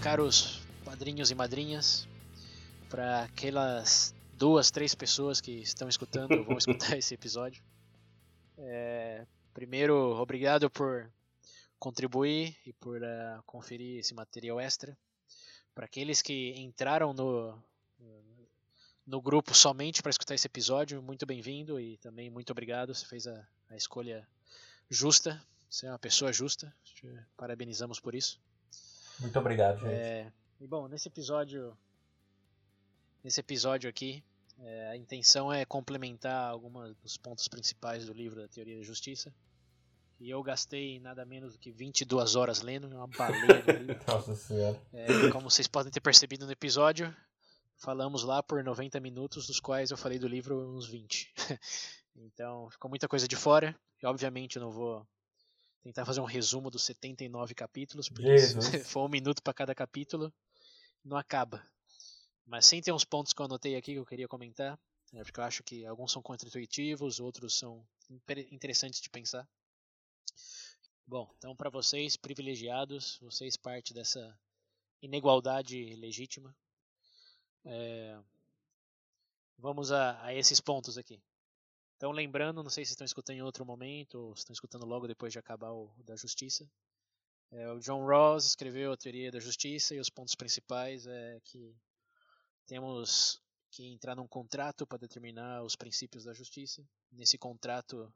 [0.00, 2.08] caros padrinhos e madrinhas,
[2.88, 7.62] para aquelas duas, três pessoas que estão escutando ou vão escutar esse episódio,
[8.56, 11.10] é, primeiro, obrigado por
[11.78, 14.96] contribuir e por uh, conferir esse material extra.
[15.74, 17.62] Para aqueles que entraram no,
[19.06, 22.94] no grupo somente para escutar esse episódio, muito bem-vindo e também muito obrigado.
[22.94, 24.26] Você fez a, a escolha
[24.88, 26.74] justa, você é uma pessoa justa.
[26.84, 28.40] Te parabenizamos por isso.
[29.20, 29.92] Muito obrigado, gente.
[29.92, 31.76] É, e bom, nesse episódio,
[33.22, 34.24] nesse episódio aqui,
[34.58, 39.32] é, a intenção é complementar alguns dos pontos principais do livro da Teoria da Justiça.
[40.18, 44.04] E eu gastei nada menos do que 22 horas lendo, uma baleia do livro.
[44.06, 44.78] Nossa senhora.
[44.92, 47.14] É, como vocês podem ter percebido no episódio,
[47.78, 51.32] falamos lá por 90 minutos, dos quais eu falei do livro uns 20.
[52.16, 53.74] então, ficou muita coisa de fora.
[54.02, 55.06] E obviamente eu não vou
[55.82, 58.36] tentar fazer um resumo dos 79 capítulos, porque
[58.84, 60.32] for um minuto para cada capítulo,
[61.04, 61.64] não acaba.
[62.46, 64.78] Mas sim tem uns pontos que eu anotei aqui que eu queria comentar,
[65.12, 67.86] né, porque eu acho que alguns são contra-intuitivos, outros são
[68.50, 69.48] interessantes de pensar.
[71.06, 74.38] Bom, então para vocês, privilegiados, vocês parte dessa
[75.02, 76.54] inigualdade legítima.
[77.64, 78.18] É,
[79.58, 81.20] vamos a, a, esses pontos aqui.
[82.00, 85.06] Então, lembrando, não sei se estão escutando em outro momento ou se estão escutando logo
[85.06, 86.66] depois de acabar o da Justiça.
[87.50, 91.76] É, o John Rawls escreveu a Teoria da Justiça e os pontos principais é que
[92.64, 93.38] temos
[93.70, 96.82] que entrar num contrato para determinar os princípios da justiça.
[97.12, 98.10] Nesse contrato,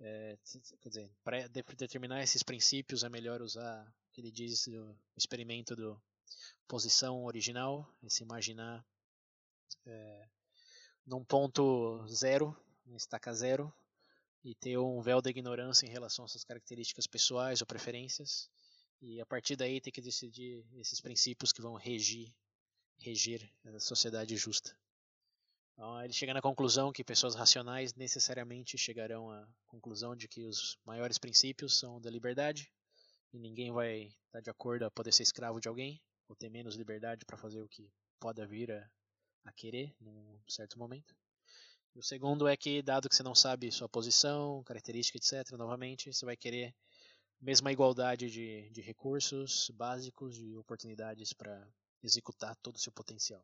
[0.00, 0.36] é,
[0.80, 5.76] quer dizer, para determinar esses princípios é melhor usar o que ele diz do experimento
[5.76, 5.96] do
[6.66, 8.84] posição original, se imaginar
[9.86, 10.28] é,
[11.06, 12.52] num ponto zero,
[12.96, 13.72] estaca zero,
[14.42, 18.48] e ter um véu da ignorância em relação às suas características pessoais ou preferências,
[19.02, 22.32] e a partir daí ter que decidir esses princípios que vão regir
[23.00, 24.76] reger a sociedade justa.
[25.72, 30.78] Então, ele chega na conclusão que pessoas racionais necessariamente chegarão à conclusão de que os
[30.84, 32.70] maiores princípios são da liberdade
[33.32, 35.98] e ninguém vai estar de acordo a poder ser escravo de alguém
[36.28, 38.90] ou ter menos liberdade para fazer o que pode vir a,
[39.44, 41.16] a querer num certo momento.
[41.94, 46.12] E o segundo é que, dado que você não sabe sua posição, característica, etc., novamente,
[46.12, 46.74] você vai querer
[47.40, 51.66] mesma igualdade de, de recursos básicos, de oportunidades para
[52.02, 53.42] executar todo o seu potencial.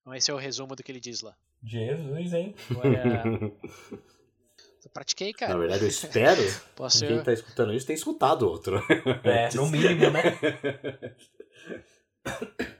[0.00, 1.36] Então esse é o resumo do que ele diz lá.
[1.62, 2.54] Jesus, hein?
[2.70, 3.24] Agora,
[4.84, 5.54] eu pratiquei, cara.
[5.54, 6.42] Na verdade, eu espero
[6.76, 8.80] Posso que quem está escutando isso tenha escutado outro.
[9.24, 10.22] É, no mínimo, né?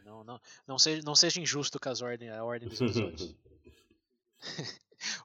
[0.04, 3.34] Não, não, não, seja, não seja injusto com as ordem, a ordem dos episódios.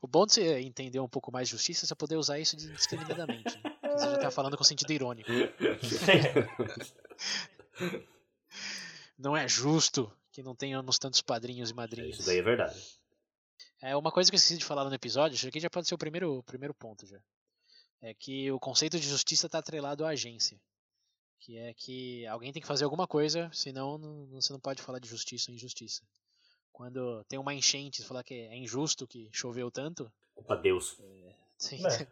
[0.02, 2.56] o bom de você entender um pouco mais de justiça é você poder usar isso
[2.56, 3.58] indiscriminadamente.
[3.64, 3.78] Né?
[3.92, 5.30] Você já está falando com sentido irônico.
[9.18, 12.20] não é justo que não tenhamos tantos padrinhos e madrinhas.
[12.20, 12.80] Isso daí é verdade.
[13.82, 15.96] É uma coisa que eu esqueci de falar no episódio, isso aqui já pode ser
[15.96, 17.20] o primeiro, o primeiro ponto já.
[18.02, 20.60] É que o conceito de justiça está atrelado à agência.
[21.40, 25.00] Que é que alguém tem que fazer alguma coisa, senão não, você não pode falar
[25.00, 26.04] de justiça ou injustiça.
[26.72, 30.12] Quando tem uma enchente, você falar que é injusto que choveu tanto.
[30.34, 30.98] Culpa Deus.
[31.00, 31.82] É, sim.
[31.86, 32.08] É.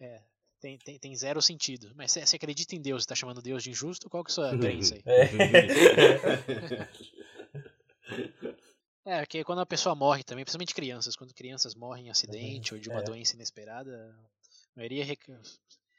[0.04, 0.22] é
[0.60, 1.90] tem, tem, tem zero sentido.
[1.96, 4.10] Mas você acredita em Deus e está chamando Deus de injusto?
[4.10, 5.02] Qual que é a sua crença aí?
[9.02, 12.80] É, porque quando a pessoa morre também, principalmente crianças, quando crianças morrem em acidente ou
[12.80, 13.02] de uma é.
[13.02, 14.14] doença inesperada,
[14.76, 15.16] a maioria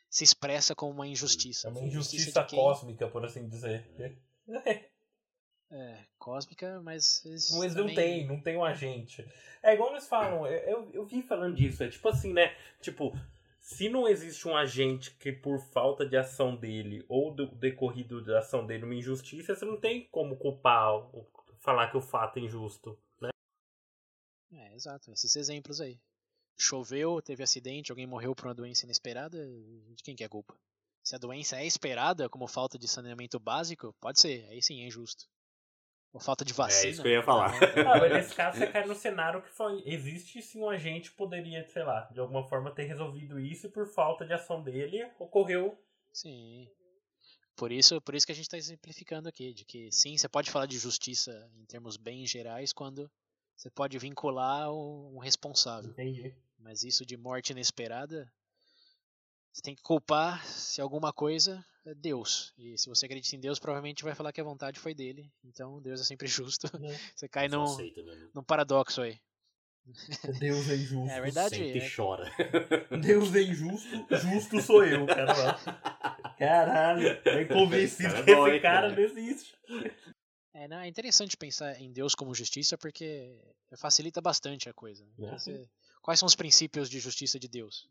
[0.07, 1.67] se expressa como uma injustiça.
[1.67, 3.89] É uma injustiça, injustiça cósmica, por assim dizer.
[4.65, 4.90] É,
[6.17, 7.23] cósmica, mas.
[7.25, 7.75] Mas também...
[7.75, 9.25] não tem, não tem um agente.
[9.63, 12.55] É igual eles falam, eu, eu, vi falando disso, é tipo assim, né?
[12.81, 13.17] Tipo,
[13.59, 18.39] se não existe um agente que por falta de ação dele ou do decorrido da
[18.39, 21.09] ação dele uma injustiça, você não tem como culpar
[21.59, 23.29] falar que o fato é injusto, né?
[24.51, 25.99] É, exato, esses exemplos aí.
[26.57, 29.37] Choveu, teve acidente, alguém morreu por uma doença inesperada,
[29.95, 30.55] de quem que é a culpa?
[31.03, 34.87] Se a doença é esperada, como falta de saneamento básico, pode ser, aí sim é
[34.87, 35.27] injusto.
[36.13, 36.87] Ou falta de vacina.
[36.87, 37.53] É isso que eu ia falar.
[37.99, 41.83] Mas nesse caso você cai no cenário que foi, existe sim um agente poderia, sei
[41.83, 45.77] lá, de alguma forma ter resolvido isso e por falta de ação dele ocorreu
[46.11, 46.69] Sim.
[47.55, 50.49] Por isso, por isso que a gente está exemplificando aqui, de que sim, você pode
[50.49, 53.09] falar de justiça em termos bem gerais quando
[53.55, 55.91] você pode vincular um responsável.
[55.91, 56.35] Entendi.
[56.57, 58.31] Mas isso de morte inesperada,
[59.51, 62.53] você tem que culpar se alguma coisa é Deus.
[62.57, 65.31] E se você acredita em Deus, provavelmente vai falar que a vontade foi dele.
[65.43, 66.67] Então Deus é sempre justo.
[66.83, 66.99] É.
[67.15, 68.01] Você cai num, aceita
[68.33, 69.19] num paradoxo aí.
[70.39, 71.09] Deus é injusto.
[71.09, 71.55] É verdade.
[71.55, 72.31] Senta e é- chora.
[73.01, 75.57] Deus é injusto, justo sou eu, cara.
[76.37, 79.57] Caralho, é convencido cara é que bom, esse cara não existe.
[80.53, 83.39] É, não, é interessante pensar em Deus como justiça porque
[83.77, 85.03] facilita bastante a coisa.
[85.17, 85.29] né?
[85.29, 85.31] É.
[85.31, 85.67] Você-
[86.03, 87.89] quais são os princípios de justiça de Deus?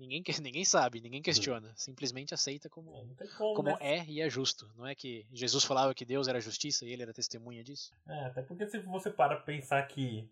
[0.00, 1.70] Ninguém, ninguém sabe, ninguém questiona.
[1.76, 3.76] Simplesmente aceita como, tem como, como né?
[3.80, 4.70] é e é justo.
[4.76, 7.92] Não é que Jesus falava que Deus era justiça e ele era testemunha disso?
[8.08, 10.28] É, até porque se você para pensar que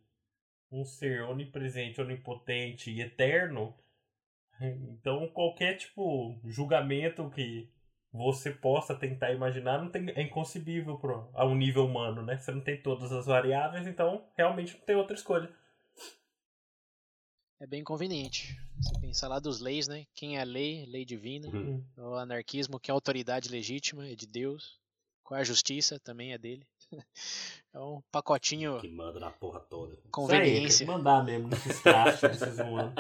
[0.73, 3.75] um ser onipresente, onipotente e eterno,
[4.61, 7.71] então qualquer tipo julgamento que
[8.11, 12.39] você possa tentar imaginar não tem, é inconcebível pro, a um nível humano, né?
[12.39, 15.51] Você não tem todas as variáveis, então realmente não tem outra escolha.
[17.61, 18.57] É bem conveniente.
[18.81, 20.07] Você pensar lá dos leis, né?
[20.15, 20.87] Quem é a lei?
[20.87, 21.49] Lei divina.
[21.49, 21.83] Uhum.
[21.97, 24.79] O anarquismo, que é a autoridade legítima, é de Deus.
[25.25, 25.99] Qual é a justiça?
[25.99, 26.67] Também é dele.
[27.75, 29.97] É um pacotinho Que manda na porra toda.
[30.11, 30.67] conveniência.
[30.69, 32.95] Isso aí, mandar mesmo nesses trastes desses humanos.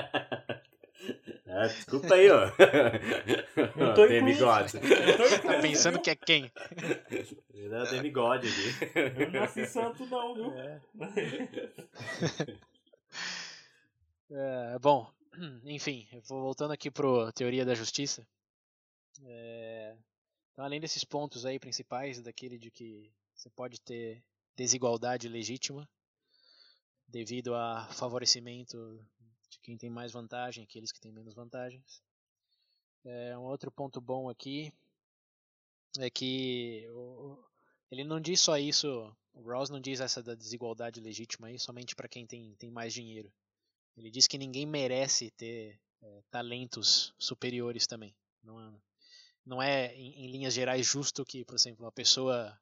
[1.46, 2.44] É, desculpa aí, ó.
[2.44, 4.06] Eu tô
[5.16, 6.52] tô Tá pensando que é quem?
[7.54, 8.90] Ainda tem bigode aqui.
[9.18, 10.52] Eu não nasci santo não, viu?
[10.52, 10.80] É.
[14.30, 15.10] É, bom,
[15.64, 18.26] enfim, voltando aqui pro teoria da justiça.
[19.24, 19.96] É,
[20.52, 24.24] então, além desses pontos aí principais, daquele de que você pode ter
[24.56, 25.88] desigualdade legítima
[27.06, 29.04] devido a favorecimento
[29.50, 32.00] de quem tem mais vantagem, aqueles que têm menos vantagens.
[33.04, 34.72] É, um outro ponto bom aqui
[35.98, 37.38] é que o-
[37.90, 41.94] ele não diz só isso, o Rawls não diz essa da desigualdade legítima aí somente
[41.94, 43.30] para quem tem, tem mais dinheiro.
[43.98, 48.14] Ele diz que ninguém merece ter é, talentos superiores também.
[48.42, 48.72] Não é,
[49.44, 52.56] não é em, em linhas gerais justo que, por exemplo, uma pessoa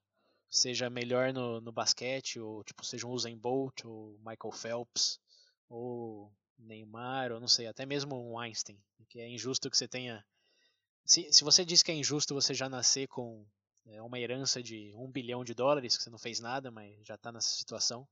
[0.49, 5.21] seja melhor no, no basquete, ou tipo, seja um Usain Bolt, ou Michael Phelps,
[5.69, 8.79] ou Neymar, ou não sei, até mesmo um Einstein.
[9.09, 10.25] Que é injusto que você tenha.
[11.05, 13.47] Se, se você diz que é injusto você já nascer com
[13.85, 17.15] é, uma herança de um bilhão de dólares, que você não fez nada, mas já
[17.15, 18.09] está nessa situação.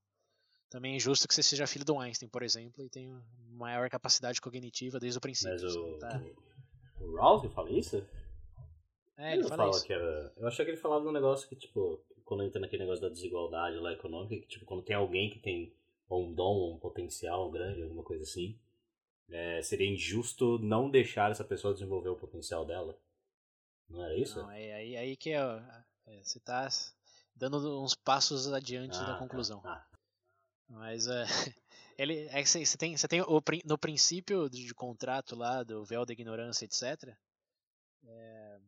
[0.69, 3.21] Também é injusto que você seja filho do Einstein, por exemplo, e tenha
[3.51, 5.53] maior capacidade cognitiva desde o princípio.
[5.53, 6.21] Mas o, tá-
[6.99, 8.05] o fala isso?
[9.17, 9.85] É, ele não fala fala isso.
[9.85, 10.33] que era.
[10.35, 13.77] Eu achei que ele falava um negócio que, tipo, quando entra naquele negócio da desigualdade
[13.77, 15.73] lá econômica, que, tipo, quando tem alguém que tem
[16.09, 18.59] um dom, um potencial grande, alguma coisa assim,
[19.29, 22.97] é, seria injusto não deixar essa pessoa desenvolver o potencial dela.
[23.89, 24.39] Não era isso?
[24.39, 25.39] Não, é aí, aí que é,
[26.07, 26.67] é, você está
[27.35, 29.19] dando uns passos adiante Ah, da tá.
[29.19, 29.61] conclusão.
[29.63, 29.85] Ah,
[30.67, 31.23] Mas é,
[31.97, 35.85] ele, é você você tem, você tem o, no princípio de, de contrato lá, do
[35.85, 37.15] véu da ignorância, etc.
[38.07, 38.59] É,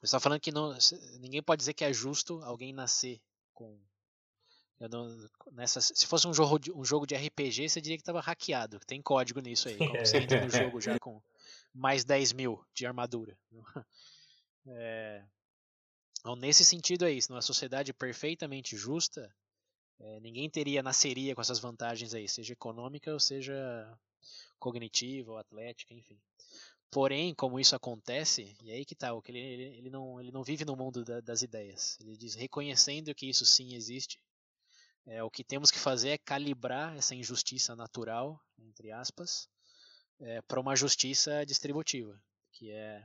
[0.00, 0.76] você está falando que não,
[1.20, 3.20] ninguém pode dizer que é justo alguém nascer
[3.52, 3.78] com.
[4.78, 8.20] não- nessa, se fosse um jogo, de, um jogo de RPG, você diria que estava
[8.20, 9.76] hackeado, tem código nisso aí.
[9.76, 11.20] Como você entra no jogo já com
[11.74, 13.36] mais 10 mil de armadura.
[14.70, 15.24] É,
[16.20, 17.32] então, nesse sentido é isso.
[17.32, 19.34] Numa sociedade perfeitamente justa,
[20.00, 23.54] é, ninguém teria nasceria com essas vantagens aí, seja econômica ou seja
[24.58, 26.18] cognitiva ou atlética, enfim.
[26.90, 30.42] Porém, como isso acontece, e aí que tá, o que ele, ele, não, ele não
[30.42, 31.98] vive no mundo da- das ideias.
[32.00, 34.18] Ele diz, reconhecendo que isso sim existe,
[35.06, 39.48] é, o que temos que fazer é calibrar essa injustiça natural, entre aspas,
[40.46, 42.20] para uma justiça distributiva,
[42.52, 43.04] que é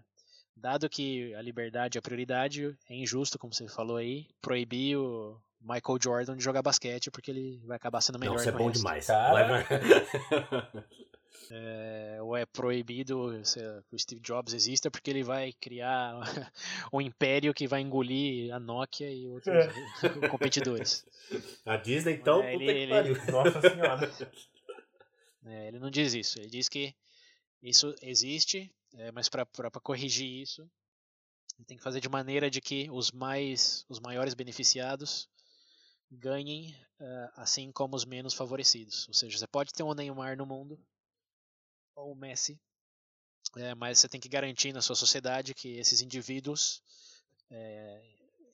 [0.56, 5.40] dado que a liberdade é a prioridade, é injusto, como você falou aí, proibir o
[5.64, 8.56] Michael Jordan de jogar basquete porque ele vai acabar sendo melhor não, isso é que
[8.56, 8.80] o bom resto.
[8.80, 9.08] demais.
[9.08, 9.68] Cara.
[11.52, 16.16] É, ou é proibido lá, que o Steve Jobs exista porque ele vai criar
[16.92, 19.54] um império que vai engolir a Nokia e outros
[20.32, 21.06] competidores.
[21.66, 23.16] A Disney, então, É, ele- ele- pariu.
[23.32, 24.12] Nossa senhora.
[25.46, 26.96] É, ele não diz isso, ele diz que
[27.62, 29.46] isso existe, é, mas para
[29.82, 30.62] corrigir isso,
[31.58, 35.28] ele tem que fazer de maneira de que os mais, os maiores beneficiados
[36.14, 39.08] ganhem eh, assim como os menos favorecidos.
[39.08, 40.80] Ou seja, você pode ter um Neymar no mundo
[41.96, 42.60] ou o Messi,
[43.58, 46.82] eh, mas você tem que garantir na sua sociedade que esses indivíduos,
[47.52, 48.02] eh,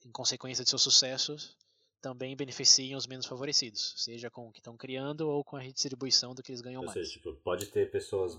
[0.04, 1.56] em consequência de seus sucessos,
[2.00, 6.34] também beneficiem os menos favorecidos, seja com o que estão criando ou com a redistribuição
[6.34, 6.98] do que eles ganham Ou mais.
[6.98, 8.38] seja, tipo, pode ter pessoas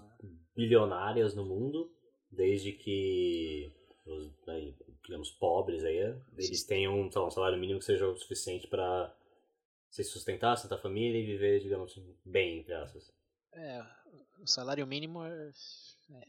[0.56, 1.92] bilionárias no mundo,
[2.30, 3.72] desde que
[4.06, 5.98] os, aí, digamos, pobres aí,
[6.38, 9.14] eles tenham um, um salário mínimo que seja o suficiente para
[9.90, 13.12] se sustentar, sustentar a família e viver, digamos, bem, entre aspas.
[13.54, 13.82] É,
[14.40, 15.52] o salário mínimo é,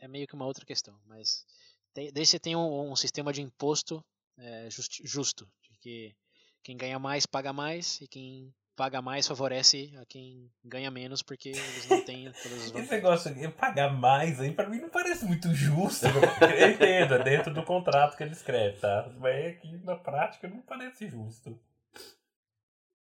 [0.01, 1.47] é meio que uma outra questão, mas
[1.95, 4.05] tem, daí você tem um, um sistema de imposto
[4.39, 6.17] é, just, justo, de que
[6.63, 11.51] quem ganha mais paga mais e quem paga mais favorece a quem ganha menos porque
[11.51, 12.73] eles não têm todas.
[12.75, 16.07] Esse negócio de pagar mais aí, pra mim não parece muito justo.
[16.07, 19.11] eu entendo, é dentro do contrato que ele escreve, tá?
[19.19, 21.59] Mas aqui na prática não parece justo.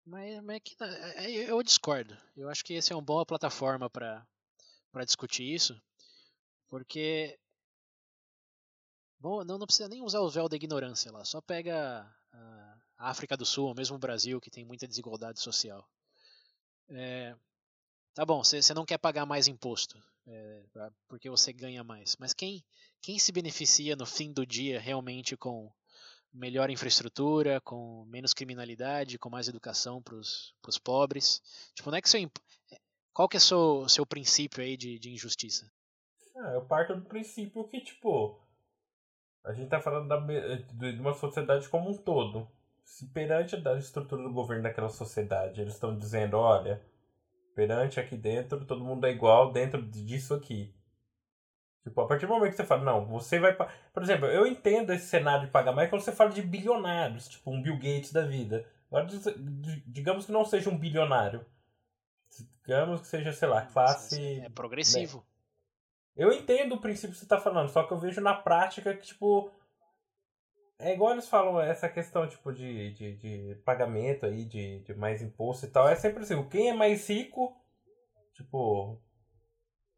[0.04, 0.76] Mas, mas é que,
[1.48, 2.16] eu discordo.
[2.36, 4.24] Eu acho que esse é uma boa plataforma para
[5.04, 5.80] discutir isso,
[6.68, 7.36] porque
[9.18, 12.08] bom, não, não precisa nem usar o véu da ignorância lá, só pega
[12.98, 15.86] África do Sul, ou mesmo o Brasil, que tem muita desigualdade social.
[16.88, 17.34] É,
[18.14, 20.62] tá bom, você não quer pagar mais imposto, é,
[21.08, 22.64] porque você ganha mais, mas quem,
[23.00, 25.72] quem se beneficia no fim do dia realmente com
[26.32, 31.42] melhor infraestrutura, com menos criminalidade, com mais educação para os pobres?
[31.74, 32.30] Tipo, não é que seu,
[33.12, 35.70] qual que é o seu, seu princípio aí de, de injustiça?
[36.36, 38.38] Ah, eu parto do princípio que, tipo,
[39.42, 42.46] a gente tá falando da, de uma sociedade como um todo.
[42.86, 46.80] Se perante a estrutura do governo daquela sociedade, eles estão dizendo, olha,
[47.52, 50.72] perante aqui dentro, todo mundo é igual dentro disso aqui.
[51.82, 53.54] Tipo, a partir do momento que você fala, não, você vai.
[53.92, 57.50] Por exemplo, eu entendo esse cenário de pagar mais quando você fala de bilionários, tipo
[57.50, 58.64] um Bill Gates da vida.
[58.88, 59.06] Agora,
[59.86, 61.44] digamos que não seja um bilionário.
[62.62, 64.40] Digamos que seja, sei lá, classe.
[64.40, 65.26] É progressivo.
[66.16, 69.06] Eu entendo o princípio que você está falando, só que eu vejo na prática que,
[69.06, 69.50] tipo.
[70.78, 75.22] É igual eles falam, essa questão, tipo, de, de, de pagamento aí, de, de mais
[75.22, 75.88] imposto e tal.
[75.88, 77.56] É sempre assim, quem é mais rico,
[78.34, 79.00] tipo,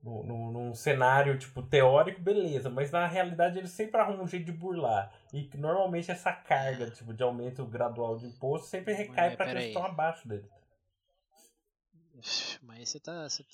[0.03, 4.53] num, num cenário tipo teórico, beleza, mas na realidade eles sempre arrumam um jeito de
[4.53, 5.13] burlar.
[5.33, 9.69] E normalmente essa carga tipo, de aumento gradual de imposto sempre recai para aqueles que
[9.71, 10.49] estão abaixo dele.
[12.63, 13.29] Mas você tá.
[13.29, 13.51] Você tá...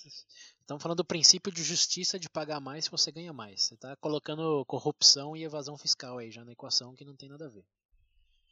[0.61, 3.63] Estamos falando do princípio de justiça de pagar mais se você ganha mais.
[3.63, 7.47] Você está colocando corrupção e evasão fiscal aí já na equação que não tem nada
[7.47, 7.65] a ver.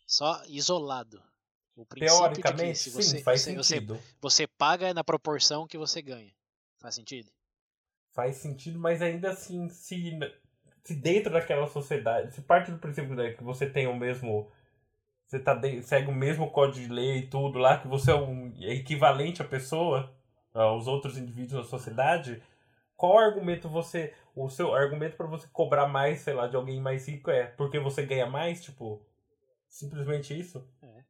[0.06, 1.22] Só isolado.
[1.74, 3.94] O Teoricamente, de que você, sim, faz você, sentido.
[3.94, 6.32] Você, você paga na proporção que você ganha.
[6.78, 7.30] Faz sentido?
[8.10, 10.10] Faz sentido, mas ainda assim, se,
[10.84, 14.50] se dentro daquela sociedade, se parte do princípio né, que você tem o mesmo
[15.32, 18.14] você tá de, segue o mesmo código de lei e tudo lá, que você é
[18.14, 20.14] um é equivalente à pessoa,
[20.52, 22.42] aos outros indivíduos da sociedade,
[22.94, 24.14] qual argumento você.
[24.36, 27.78] O seu argumento para você cobrar mais, sei lá, de alguém mais rico é porque
[27.78, 28.62] você ganha mais?
[28.62, 29.02] Tipo,
[29.68, 30.62] simplesmente isso?
[30.82, 31.04] É.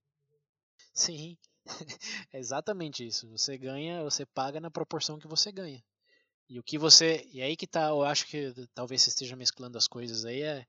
[0.94, 1.36] Sim,
[2.32, 3.28] é exatamente isso.
[3.30, 5.82] Você ganha, você paga na proporção que você ganha.
[6.48, 7.28] E o que você.
[7.32, 10.66] E aí que tá, eu acho que talvez você esteja mesclando as coisas aí, é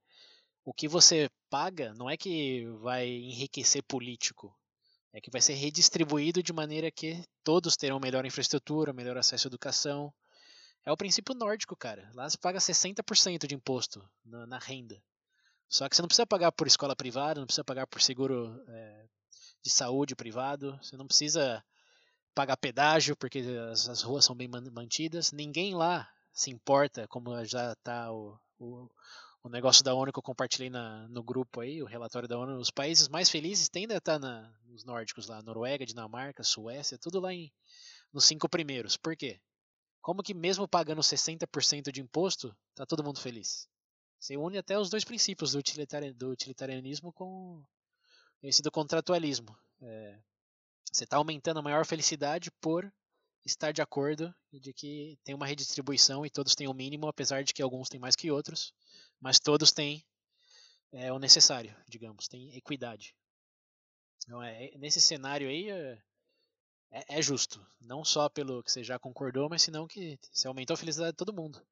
[0.66, 4.56] o que você paga não é que vai enriquecer político,
[5.12, 9.50] é que vai ser redistribuído de maneira que todos terão melhor infraestrutura, melhor acesso à
[9.50, 10.14] educação.
[10.86, 12.10] É o princípio nórdico, cara.
[12.14, 15.02] Lá você paga 60% de imposto na, na, renda.
[15.70, 19.06] Só que você não precisa pagar por escola privada, não precisa pagar por seguro é,
[19.62, 21.64] de saúde privado, você não precisa
[22.34, 23.40] pagar pedágio porque
[23.72, 25.32] as, as ruas são bem mantidas.
[25.32, 28.90] Ninguém lá se importa, como já está o, o,
[29.44, 32.58] o negócio da ONU que eu compartilhei na, no grupo aí, o relatório da ONU,
[32.58, 37.20] os países mais felizes tendem a estar na, nos nórdicos lá, Noruega, Dinamarca, Suécia, tudo
[37.20, 37.52] lá em,
[38.14, 38.96] nos cinco primeiros.
[38.96, 39.42] Por quê?
[40.02, 43.68] Como que mesmo pagando 60% de imposto, tá todo mundo feliz?
[44.18, 47.62] Você une até os dois princípios do, utilitari do utilitarianismo com
[48.42, 49.58] esse do contratualismo.
[49.82, 50.20] É,
[50.90, 52.90] você está aumentando a maior felicidade por
[53.46, 57.54] estar de acordo de que tem uma redistribuição e todos têm o mínimo, apesar de
[57.54, 58.74] que alguns têm mais que outros
[59.24, 60.06] mas todos têm
[60.92, 63.16] é, o necessário, digamos, tem equidade.
[64.26, 65.98] Então, é, nesse cenário aí é,
[66.92, 70.74] é, é, justo, não só pelo que você já concordou, mas senão que você aumentou
[70.74, 71.66] a felicidade de todo mundo.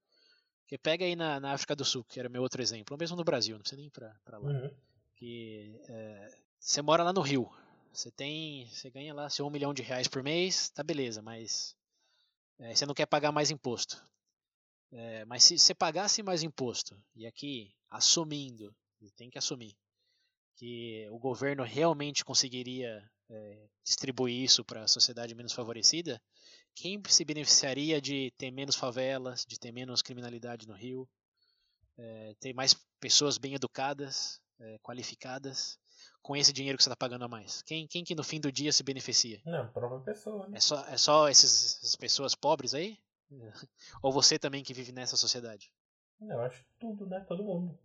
[0.62, 3.17] Porque pega aí na, na África do Sul, que era meu outro exemplo, ou mesmo
[3.17, 4.50] no Brasil, não precisa nem ir pra, pra lá.
[4.50, 4.74] Uhum.
[5.17, 7.51] Que é, você mora lá no Rio,
[7.91, 11.75] você tem, você ganha lá seu um milhão de reais por mês, tá beleza, mas
[12.60, 14.01] é, você não quer pagar mais imposto.
[14.91, 18.75] É, mas se você pagasse mais imposto, e aqui assumindo,
[19.15, 19.75] tem que assumir,
[20.55, 26.21] que o governo realmente conseguiria é, distribuir isso para a sociedade menos favorecida,
[26.75, 31.07] quem se beneficiaria de ter menos favelas, de ter menos criminalidade no Rio,
[31.98, 35.79] é, ter mais pessoas bem educadas, é, qualificadas,
[36.21, 37.62] com esse dinheiro que você está pagando a mais?
[37.63, 39.41] Quem, quem que no fim do dia se beneficia?
[39.45, 40.48] Não, a própria pessoa.
[40.48, 40.57] Né?
[40.57, 43.00] É só, é só esses, essas pessoas pobres aí?
[44.02, 45.72] Ou você também que vive nessa sociedade?
[46.22, 47.20] Eu acho tudo, né?
[47.22, 47.78] Todo mundo.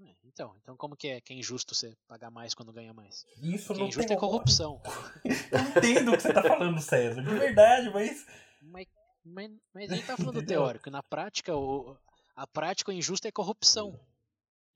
[0.00, 3.24] É, Então, então como que é, que é injusto você pagar mais quando ganha mais?
[3.42, 4.80] Isso Que é não injusto tem é corrupção.
[5.24, 7.22] Eu entendo o que você tá falando, César.
[7.22, 8.26] De verdade, mas.
[8.62, 8.86] Mas,
[9.24, 10.90] mas, mas a gente tá falando teórico.
[10.90, 11.96] Na prática, o,
[12.36, 13.98] a prática o injusto é corrupção.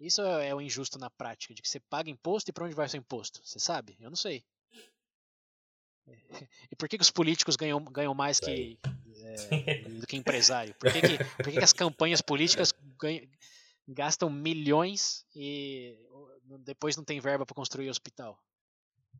[0.01, 2.75] Isso é, é o injusto na prática, de que você paga imposto e pra onde
[2.75, 3.41] vai seu imposto?
[3.45, 3.97] Você sabe?
[4.01, 4.45] Eu não sei.
[6.71, 8.79] E por que, que os políticos ganham, ganham mais que,
[9.29, 10.75] é, do que empresário?
[10.77, 13.27] Por que, que, por que, que as campanhas políticas ganham-
[13.87, 15.97] gastam milhões e
[16.61, 18.39] depois não tem verba para construir hospital?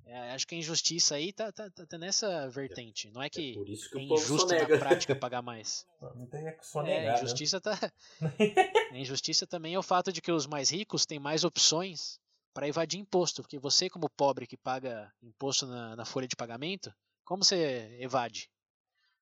[0.05, 3.11] É, acho que a injustiça aí tá, tá, tá- tá nessa vertente.
[3.11, 5.87] Não é É que por isso que é injusto na prática pagar mais.
[6.15, 7.11] Não tem é que só É, negar.
[7.11, 7.23] a né?
[7.23, 7.79] injustiça tá.
[8.91, 12.19] A injustiça também é o fato de que os mais ricos têm mais opções
[12.55, 16.91] para evadir imposto, porque você, como pobre que paga imposto na, na folha de pagamento,
[17.23, 18.49] como você evade?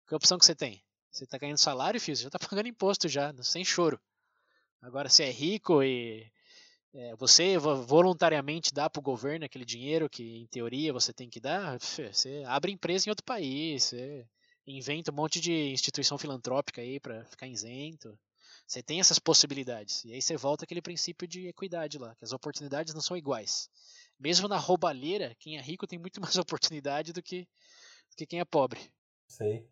[0.06, 0.82] Que opção que você tem?
[1.10, 4.00] Você está ganhando salário, filho, você já está pagando imposto já, sem choro.
[4.80, 6.30] Agora, se é rico e
[6.94, 11.28] é, você vo- voluntariamente dá para o governo aquele dinheiro que, em teoria, você tem
[11.28, 14.26] que dar, você abre empresa em outro país, você
[14.66, 18.18] inventa um monte de instituição filantrópica aí para ficar isento.
[18.66, 20.04] Você tem essas possibilidades.
[20.04, 23.68] E aí você volta àquele princípio de equidade lá, que as oportunidades não são iguais.
[24.18, 27.42] Mesmo na roubalheira, quem é rico tem muito mais oportunidade do que,
[28.10, 28.80] do que quem é pobre.
[29.28, 29.68] Sei.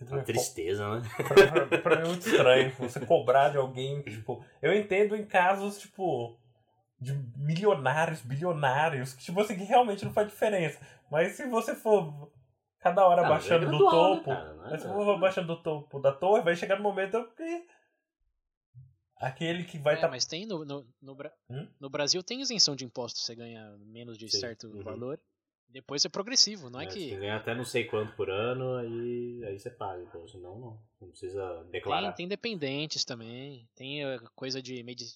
[0.00, 1.02] Uma tristeza, né?
[1.16, 5.24] pra, pra- pra mim é muito estranho você cobrar de alguém, tipo, eu entendo em
[5.24, 6.36] casos, tipo,
[7.00, 10.80] de milionários, bilionários, que, tipo assim, que realmente não faz diferença.
[11.10, 12.30] Mas se você for
[12.80, 14.50] cada hora Ah, mas baixando é do né, topo, cara?
[14.66, 17.66] É- mas se for baixando do topo da torre, vai chegar no momento que
[19.16, 20.08] aquele que vai É, estar...
[20.08, 21.68] mas tem no, no, no, Bra- Hum?
[21.78, 24.82] no Brasil tem isenção de impostos, você ganha menos de Sim, certo uhum.
[24.82, 25.20] valor.
[25.72, 27.10] Depois é progressivo, não é, É, que.
[27.10, 30.02] Você ganha até não sei quanto por ano, aí, aí você paga.
[30.02, 30.82] Então, senão não.
[31.00, 32.12] Não precisa declarar.
[32.12, 35.06] Tem, tem dependentes também, tem eh, coisa de medi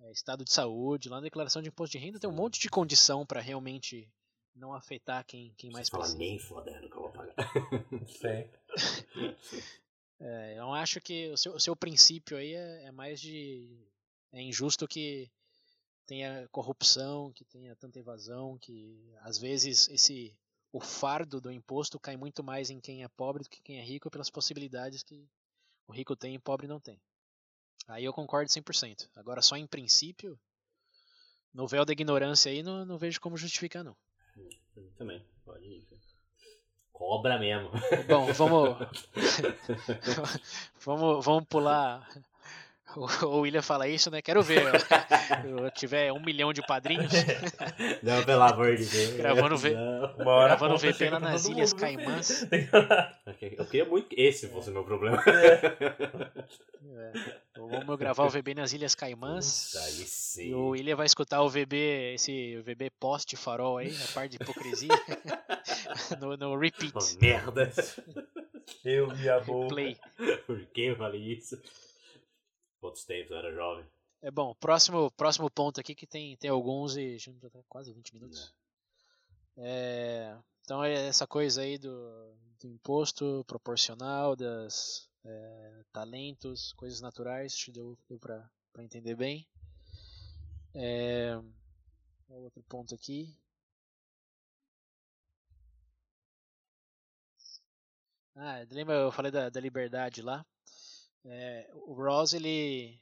[0.00, 2.68] eh, estado de saúde, lá na declaração de imposto de renda tem um monte de
[2.68, 4.10] condição para realmente
[4.54, 6.18] não afetar quem, quem mais Você fala precisa.
[6.18, 7.34] nem fodendo que eu vou pagar.
[10.20, 13.84] É, eu acho que o seu, o seu princípio aí é, é mais de.
[14.32, 15.30] É injusto que
[16.06, 20.36] tenha corrupção, que tenha tanta evasão, que às vezes esse
[20.72, 23.84] o fardo do imposto cai muito mais em quem é pobre do que quem é
[23.84, 25.28] rico pelas possibilidades que
[25.86, 27.00] o rico tem e o pobre não tem.
[27.86, 29.08] Aí eu concordo 100%.
[29.14, 30.36] Agora só em princípio,
[31.52, 33.96] no véu da ignorância aí, não, não vejo como justificar não.
[34.76, 35.86] Eu Também, pode ir.
[36.92, 37.70] Cobra mesmo.
[38.08, 38.78] Bom, vamos
[40.80, 42.08] vamos, vamos pular.
[43.22, 44.20] O William fala isso, né?
[44.22, 44.62] Quero ver.
[45.48, 47.10] Eu tiver um milhão de padrinhos
[48.02, 49.10] Não, pelo amor de Deus.
[49.16, 52.46] Gravando V- gravando VP lá pra nas todo Ilhas Caimãs.
[53.56, 55.22] Eu queria muito que esse fosse o meu problema.
[56.96, 57.12] É,
[57.56, 59.74] vamos gravar o VB nas Ilhas Caimãs.
[60.38, 64.42] E o William vai escutar o VB, esse VB post farol aí, a parte de
[64.42, 64.90] hipocrisia.
[66.20, 66.92] no, no repeat.
[66.94, 67.72] Oh, merda.
[68.84, 69.68] Eu e a boca.
[69.68, 69.96] Play.
[70.46, 71.58] Por que eu falei isso?
[72.84, 73.86] Outros tempos, eu era jovem.
[74.20, 78.12] É bom, próximo, próximo ponto aqui que tem, tem alguns e já tá quase 20
[78.14, 78.54] minutos.
[79.56, 87.54] É, então é essa coisa aí do, do imposto proporcional, das é, talentos, coisas naturais,
[87.54, 89.48] que deu, deu pra, pra entender bem.
[90.74, 91.40] É,
[92.28, 93.34] outro ponto aqui.
[98.36, 100.44] Ah, lembra eu falei da, da liberdade lá?
[101.24, 103.00] É, o Ross, ele.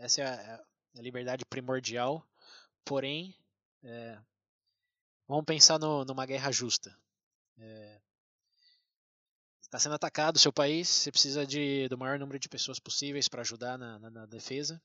[0.00, 0.64] Essa é a,
[0.96, 2.24] a liberdade primordial,
[2.84, 3.34] porém,
[3.82, 4.18] é,
[5.26, 6.96] vamos pensar no, numa guerra justa.
[9.68, 13.28] Está sendo atacado o seu país, você precisa de, do maior número de pessoas possíveis
[13.28, 14.80] para ajudar na, na, na defesa.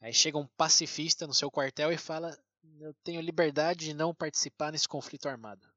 [0.00, 2.38] Aí chega um pacifista no seu quartel e fala:
[2.78, 5.68] Eu tenho liberdade de não participar nesse conflito armado.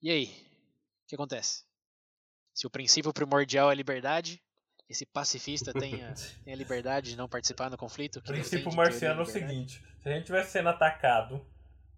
[0.00, 0.26] E aí?
[1.02, 1.64] O que acontece?
[2.54, 4.40] Se o princípio primordial é liberdade,
[4.88, 6.12] esse pacifista tem a,
[6.44, 8.16] tem a liberdade de não participar no conflito?
[8.16, 11.44] O que princípio marciano é o seguinte: se a gente estivesse sendo atacado,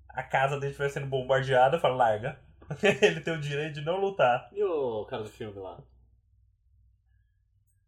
[0.09, 2.41] a casa dele estivesse sendo bombardeada, fala, larga.
[3.03, 4.51] Ele tem o direito de não lutar.
[4.53, 5.83] E o cara do filme lá?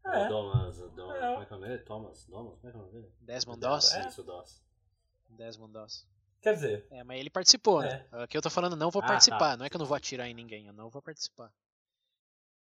[0.07, 0.25] É.
[0.25, 1.21] O Thomas, Dom, É.
[1.21, 1.83] como é que é o nome dele?
[1.85, 3.13] Thomas, Thomas, como é que é o nome dele?
[3.21, 3.95] Desmond Doss?
[3.95, 4.09] É.
[4.09, 4.63] Isso, Doss.
[5.29, 6.07] Desmond Doss.
[6.41, 8.07] Quer dizer, É, mas ele participou, né?
[8.13, 9.57] Aqui eu tô falando não vou Ah, participar, tá.
[9.59, 11.53] não é que eu não vou atirar em ninguém, eu não vou participar.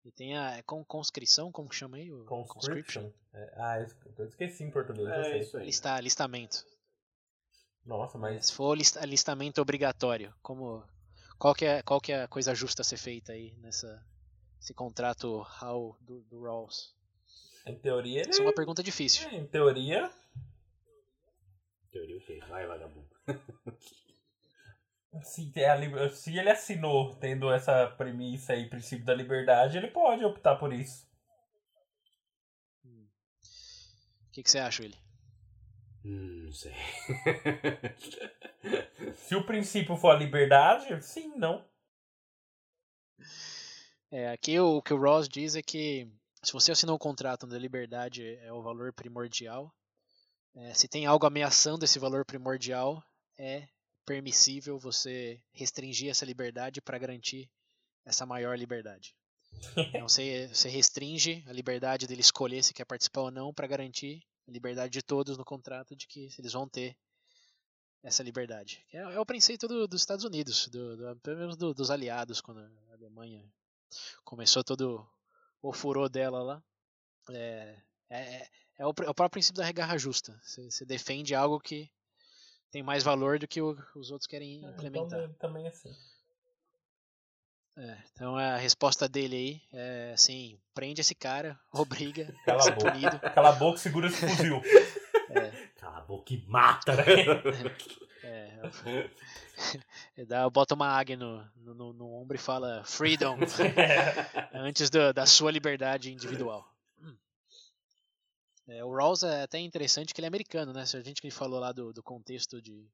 [0.05, 2.11] E tem a é con- conscrição, como que chama aí?
[2.11, 3.11] O conscription.
[3.35, 3.87] É, ah,
[4.19, 5.41] eu esqueci em português, eu É sei.
[5.41, 5.67] isso aí.
[5.67, 6.65] Lista, alistamento.
[7.85, 10.83] Nossa, mas Se for lista- alistamento obrigatório, como
[11.39, 14.03] qual que é qual que é a coisa justa a ser feita aí nessa
[14.61, 16.95] esse contrato HAL do, do Rawls?
[17.67, 18.31] em teoria ele.
[18.31, 19.29] Essa é uma pergunta difícil.
[19.29, 20.11] é, Em teoria.
[21.91, 22.41] Teoria o quê?
[22.49, 23.09] Vai, vagabundo.
[25.23, 30.57] Se, a se ele assinou tendo essa premissa aí, princípio da liberdade, ele pode optar
[30.57, 31.11] por isso.
[34.31, 34.97] O que, que você acha, Willi?
[36.05, 36.73] Hum, não sei.
[39.17, 41.69] Se o princípio for a liberdade, sim, não.
[44.11, 46.09] É, aqui o, o que o Ross diz é que
[46.43, 49.75] se você assinou um contrato onde a liberdade é o valor primordial,
[50.55, 53.03] é, se tem algo ameaçando esse valor primordial,
[53.37, 53.67] é
[54.15, 57.49] permissível você restringir essa liberdade para garantir
[58.05, 59.15] essa maior liberdade.
[59.95, 64.23] Então você, você restringe a liberdade dele escolher se quer participar ou não para garantir
[64.49, 66.97] a liberdade de todos no contrato de que eles vão ter
[68.03, 68.85] essa liberdade.
[68.93, 72.41] É, é o princípio do- dos Estados Unidos, do, do- pelo menos do- dos aliados,
[72.41, 73.45] quando a Alemanha
[74.25, 75.07] começou todo
[75.63, 76.63] o furor dela lá.
[77.31, 77.77] É,
[78.09, 80.37] é, é o, pr- é o próprio princípio da regarra justa.
[80.43, 81.91] Você, você defende algo que
[82.71, 85.21] tem mais valor do que o- os outros querem implementar.
[85.21, 85.91] Também, também assim.
[87.77, 92.91] É, então a resposta dele aí é assim: prende esse cara, obriga, Cala a boca.
[92.93, 93.19] punido.
[93.21, 94.61] Cala a boca, segura esse fuzil.
[95.77, 97.05] Cala a boca e mata, né?
[98.23, 98.61] É,
[100.19, 103.39] é, dá, bota uma águia no, no, no- ombro e fala freedom
[104.53, 106.71] antes da- da sua liberdade individual.
[108.71, 110.87] É, o Rawls é até interessante que ele é americano, né?
[110.87, 112.89] Se a gente que falou lá do, do contexto de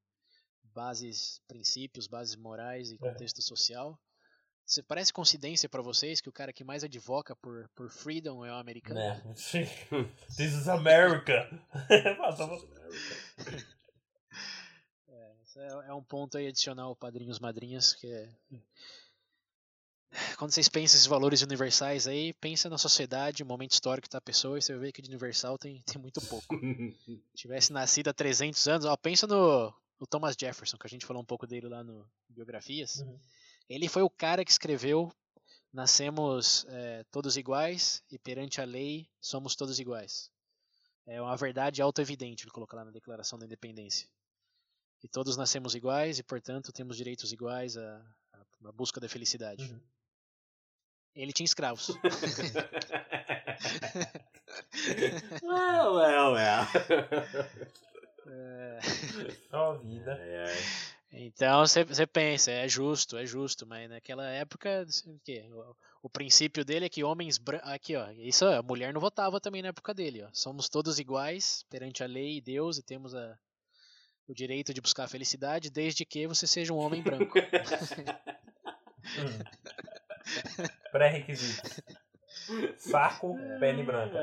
[0.74, 3.98] bases, princípios, bases morais e contexto social.
[4.64, 8.50] Você parece coincidência pra vocês que o cara que mais advoca por, por freedom é
[8.50, 8.98] o americano?
[8.98, 9.22] né?
[10.36, 11.48] This is America.
[15.44, 18.34] Esse é, é um ponto aí adicional, padrinhos, madrinhas, que é...
[20.38, 24.62] Quando vocês pensam esses valores universais aí, pensa na sociedade, momento histórico da pessoa, e
[24.62, 26.46] você vai ver que de universal tem, tem muito pouco.
[27.04, 31.06] Se tivesse nascido há 300 anos, ó, pensa no, no Thomas Jefferson, que a gente
[31.06, 32.96] falou um pouco dele lá no Biografias.
[32.96, 33.18] Uhum.
[33.68, 35.12] Ele foi o cara que escreveu
[35.76, 40.30] Nascemos eh, todos iguais e perante a lei somos todos iguais.
[41.04, 44.08] É uma verdade auto-evidente, ele coloca lá na Declaração da Independência.
[45.04, 48.02] E todos nascemos iguais e, portanto, temos direitos iguais à
[48.72, 49.64] busca da felicidade.
[49.64, 49.80] Uhum.
[51.16, 51.88] Ele tinha escravos.
[55.42, 56.66] well, well, well.
[58.28, 58.78] É,
[59.50, 60.12] Só a vida.
[60.20, 60.56] É, é.
[61.18, 65.48] Então você pensa, é justo, é justo, mas naquela época, assim, o quê?
[65.50, 67.70] O, o princípio dele é que homens brancos.
[67.70, 70.28] Aqui, ó, isso a mulher não votava também na época dele, ó.
[70.32, 73.38] Somos todos iguais perante a lei e Deus e temos a,
[74.28, 77.38] o direito de buscar a felicidade desde que você seja um homem branco.
[80.92, 81.80] Pré-requisitos.
[82.78, 84.18] Saco, pele branca.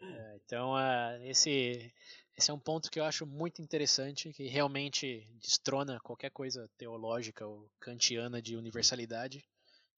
[0.00, 1.92] É, então, ah, esse,
[2.36, 7.46] esse é um ponto que eu acho muito interessante, que realmente destrona qualquer coisa teológica
[7.46, 9.44] ou kantiana de universalidade,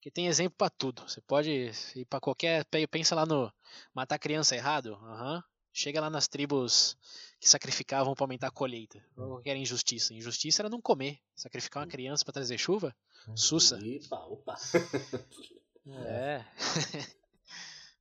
[0.01, 1.03] que tem exemplo para tudo.
[1.03, 2.64] Você pode ir para qualquer.
[2.64, 3.53] pe- Pensa lá no
[3.94, 5.44] matar criança errado, aham.
[5.73, 6.96] chega lá nas tribos
[7.40, 9.03] que sacrificavam para aumentar a colheita.
[9.14, 10.12] Qual que era injustiça?
[10.12, 11.18] Injustiça era não comer.
[11.35, 12.94] Sacrificar uma criança para trazer chuva?
[13.35, 13.79] Sussa.
[13.79, 14.57] Opa, opa.
[15.92, 16.44] É.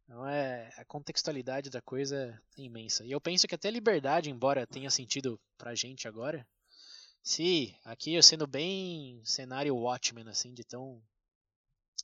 [0.03, 3.05] Então é a contextualidade da coisa é imensa.
[3.05, 6.45] E eu penso que até liberdade, embora tenha sentido pra gente agora,
[7.23, 11.01] se aqui eu sendo bem cenário Watchmen assim, de tão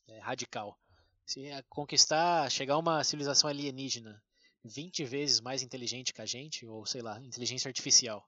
[0.07, 0.79] é, radical,
[1.25, 4.23] se é conquistar, chegar a uma civilização alienígena
[4.65, 8.27] 20 vezes mais inteligente que a gente, ou sei lá, inteligência artificial,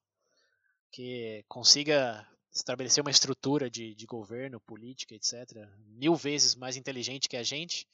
[0.92, 7.38] que consiga estabelecer uma estrutura de, de governo, política, etc., mil vezes mais inteligente que
[7.38, 7.88] a gente,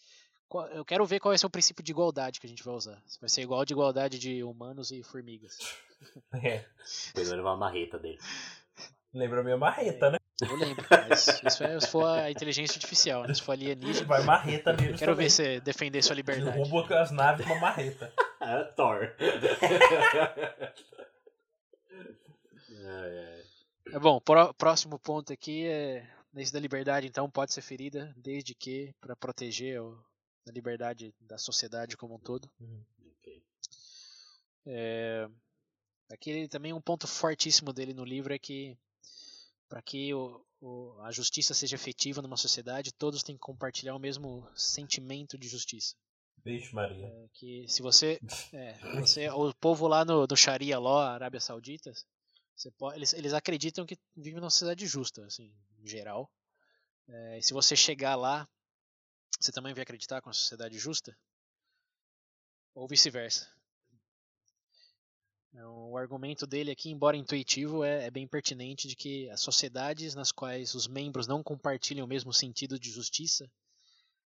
[0.71, 3.01] eu quero ver qual vai ser o princípio de igualdade que a gente vai usar.
[3.07, 5.57] Se vai ser igual de igualdade de humanos e formigas.
[6.33, 6.65] É.
[7.07, 8.19] Depois vai levar a marreta dele.
[9.13, 10.17] Lembra minha marreta, né?
[10.41, 13.33] Eu lembro, mas isso é se for a inteligência artificial, né?
[13.33, 14.05] se for alienígena.
[14.05, 15.27] Vai marreta neles Quero também.
[15.27, 16.57] ver você defender sua liberdade.
[16.57, 18.11] Derruba as naves com uma marreta.
[18.45, 19.15] É Thor.
[22.69, 23.43] ai, ai.
[23.93, 28.55] É bom, pró- próximo ponto aqui é lei da liberdade, então pode ser ferida desde
[28.55, 30.03] que para proteger o-
[30.47, 32.49] a liberdade da sociedade como um todo.
[33.19, 33.43] Ok.
[34.65, 35.29] É,
[36.11, 38.77] aqui também um ponto fortíssimo dele no livro é que
[39.69, 43.99] para que o- o- a justiça seja efetiva numa sociedade, todos têm que compartilhar o
[43.99, 45.95] mesmo sentimento de justiça.
[46.43, 47.05] Vixe, Maria.
[47.07, 48.19] É que se você,
[48.53, 51.91] é, você o povo lá no, do Sharia Law, Arábia Saudita,
[52.55, 56.29] você pode, eles, eles acreditam que vivem numa sociedade justa, assim, em geral.
[57.07, 58.47] É, e se você chegar lá,
[59.39, 61.17] você também vai acreditar com a sociedade justa?
[62.75, 63.47] Ou vice-versa?
[65.53, 70.15] Então, o argumento dele aqui, embora intuitivo, é, é, bem pertinente de que as sociedades
[70.15, 73.49] nas quais os membros não compartilham o mesmo sentido de justiça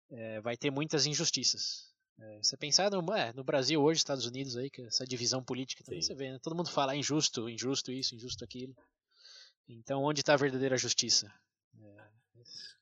[0.10, 1.89] é, vai ter muitas injustiças.
[2.22, 5.84] É, você pensar no, é, no, Brasil hoje, Estados Unidos aí, que essa divisão política
[5.84, 6.08] também Sim.
[6.08, 6.40] você vê, né?
[6.42, 8.76] todo mundo fala injusto, injusto isso, injusto aquilo.
[9.68, 11.32] Então, onde está a verdadeira justiça?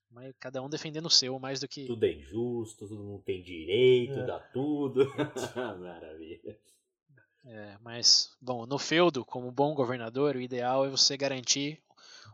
[0.09, 1.85] Mas cada um defendendo o seu mais do que.
[1.85, 4.25] Tudo é injusto, todo mundo tem direito, é.
[4.25, 5.05] dá tudo.
[5.79, 6.57] Maravilha.
[7.45, 11.79] É, mas, bom, no feudo, como bom governador, o ideal é você garantir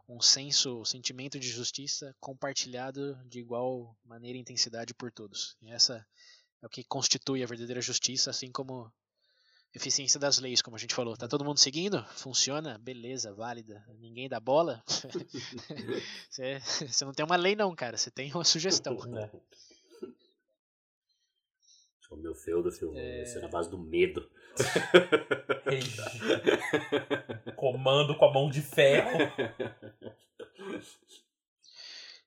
[0.07, 5.57] um senso, um sentimento de justiça compartilhado de igual maneira e intensidade por todos.
[5.61, 6.05] E essa
[6.63, 8.89] é o que constitui a verdadeira justiça, assim como
[9.75, 11.17] eficiência das leis, como a gente falou.
[11.17, 12.01] Tá todo mundo seguindo?
[12.15, 12.77] Funciona?
[12.77, 13.83] Beleza, válida.
[13.99, 14.81] Ninguém dá bola?
[16.29, 17.97] você, você, não tem uma lei não, cara.
[17.97, 18.95] Você tem uma sugestão.
[19.07, 19.29] Né?
[22.11, 23.23] O meu feudo, filho, é...
[23.23, 24.29] isso é na base do medo.
[27.57, 29.17] Comando com a mão de ferro.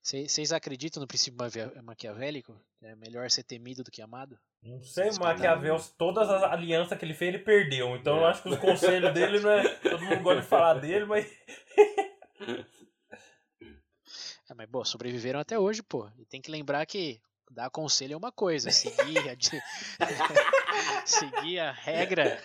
[0.07, 1.37] Vocês acreditam no princípio
[1.83, 2.55] maquiavélico?
[2.81, 4.39] É melhor ser temido do que amado?
[4.63, 7.97] Não sei, o Maquiavel, todas as alianças que ele fez, ele perdeu.
[7.97, 8.21] Então é.
[8.21, 9.69] eu acho que os conselhos dele não é.
[9.69, 11.27] Todo mundo gosta de falar dele, mas.
[14.49, 16.09] é, mas, pô, sobreviveram até hoje, pô.
[16.17, 19.35] E tem que lembrar que dar conselho é uma coisa, seguir a,
[21.05, 22.41] seguir a regra.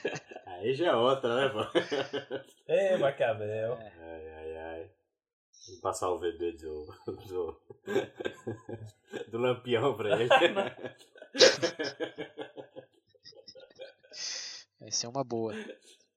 [0.47, 1.59] Aí já é outra, né, pô?
[2.65, 3.73] É, Maquiavel.
[3.73, 3.91] É.
[3.99, 4.89] Ai, ai, ai.
[5.81, 6.85] Passar o VD do,
[7.27, 7.61] do,
[9.29, 10.29] do Lampião pra ele.
[14.81, 15.53] Essa é uma boa.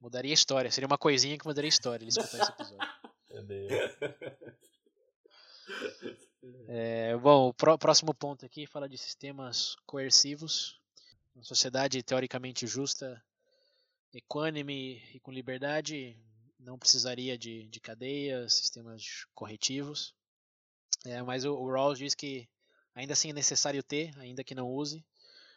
[0.01, 0.71] Mudaria a história.
[0.71, 2.79] Seria uma coisinha que mudaria a história ele escutar esse episódio.
[6.69, 10.81] É, bom, o próximo ponto aqui fala de sistemas coercivos.
[11.35, 13.23] Uma sociedade teoricamente justa,
[14.13, 16.19] equânime e com liberdade
[16.65, 20.15] não precisaria de, de cadeias, sistemas corretivos.
[21.05, 22.49] É, mas o, o Rawls diz que
[22.95, 25.05] ainda assim é necessário ter, ainda que não use,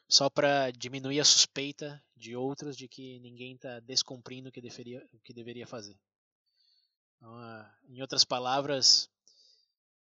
[0.08, 5.06] só para diminuir a suspeita de outros de que ninguém está descumprindo o que deveria,
[5.13, 5.98] o que deveria fazer.
[7.15, 7.36] Então,
[7.89, 9.10] em outras palavras,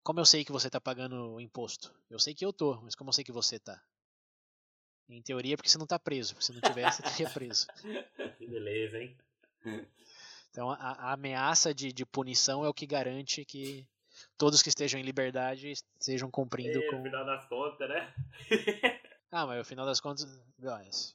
[0.03, 1.93] como eu sei que você está pagando o imposto?
[2.09, 3.81] Eu sei que eu tô, mas como eu sei que você está?
[5.07, 6.33] Em teoria, porque você não está preso.
[6.33, 7.67] Porque se não tivesse, estaria preso.
[8.37, 9.17] Que beleza, hein?
[10.55, 13.85] Então a, a ameaça de, de, punição é o que garante que
[14.37, 16.99] todos que estejam em liberdade estejam cumprindo e, com.
[16.99, 18.13] No final das contas, né?
[19.33, 20.25] ah, mas no final das contas.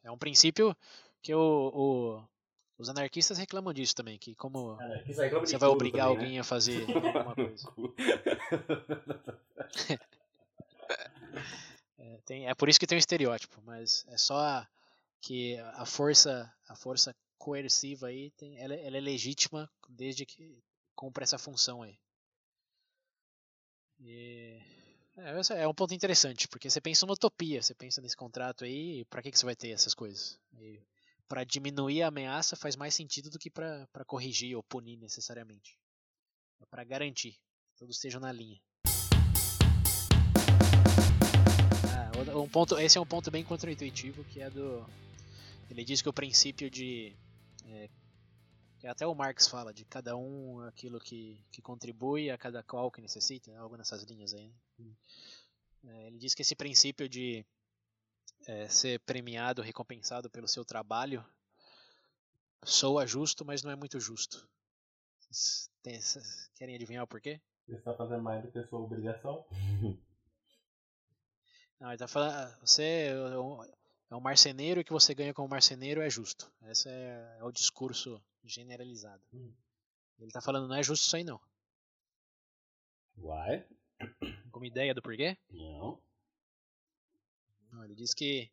[0.04, 0.76] É um princípio
[1.22, 2.22] que o, o
[2.76, 4.76] os anarquistas reclamam disso também, que como
[5.40, 6.40] você vai obrigar também, alguém né?
[6.40, 7.66] a fazer alguma coisa.
[11.98, 14.66] é, tem, é por isso que tem um estereótipo, mas é só
[15.18, 20.62] que a força, a força coerciva aí, tem, ela, ela é legítima desde que
[20.94, 21.98] cumpra essa função aí.
[23.98, 24.60] E,
[25.16, 29.06] é, é, um ponto interessante, porque você pensa uma utopia, você pensa nesse contrato aí,
[29.06, 30.38] para que, que você vai ter essas coisas?
[31.26, 35.78] Para diminuir a ameaça faz mais sentido do que para corrigir ou punir necessariamente.
[36.60, 38.60] É para garantir que todos estejam na linha.
[41.88, 44.86] Ah, um ponto, esse é um ponto bem contraintuitivo, que é do...
[45.70, 47.16] Ele diz que o princípio de
[47.64, 47.90] é,
[48.88, 53.00] até o Marx fala de cada um aquilo que, que contribui a cada qual que
[53.00, 54.52] necessita, algo nessas linhas aí.
[54.78, 54.94] Né?
[55.84, 57.44] É, ele diz que esse princípio de
[58.46, 61.24] é, ser premiado, recompensado pelo seu trabalho,
[62.64, 64.48] soa justo, mas não é muito justo.
[65.82, 65.98] Tem,
[66.56, 67.40] querem adivinhar o porquê?
[67.66, 69.46] Você está fazendo mais do que a sua obrigação?
[71.78, 72.54] Não, ele está falando.
[72.60, 73.10] Você
[74.10, 76.52] é um marceneiro e que você ganha como marceneiro é justo.
[76.62, 79.22] Esse é, é o discurso generalizado.
[79.32, 79.54] Hum.
[80.18, 81.40] Ele tá falando, não é justo isso aí não.
[83.16, 83.64] Why?
[84.50, 85.38] Como ideia do porquê?
[85.48, 86.02] Não.
[87.70, 88.50] não ele diz que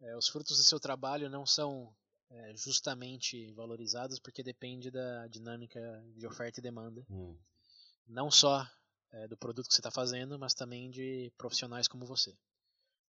[0.00, 1.94] é, os frutos do seu trabalho não são
[2.30, 5.80] é, justamente valorizados porque depende da dinâmica
[6.16, 7.06] de oferta e demanda.
[7.08, 7.38] Hum.
[8.06, 8.66] Não só
[9.12, 12.36] é, do produto que você está fazendo, mas também de profissionais como você.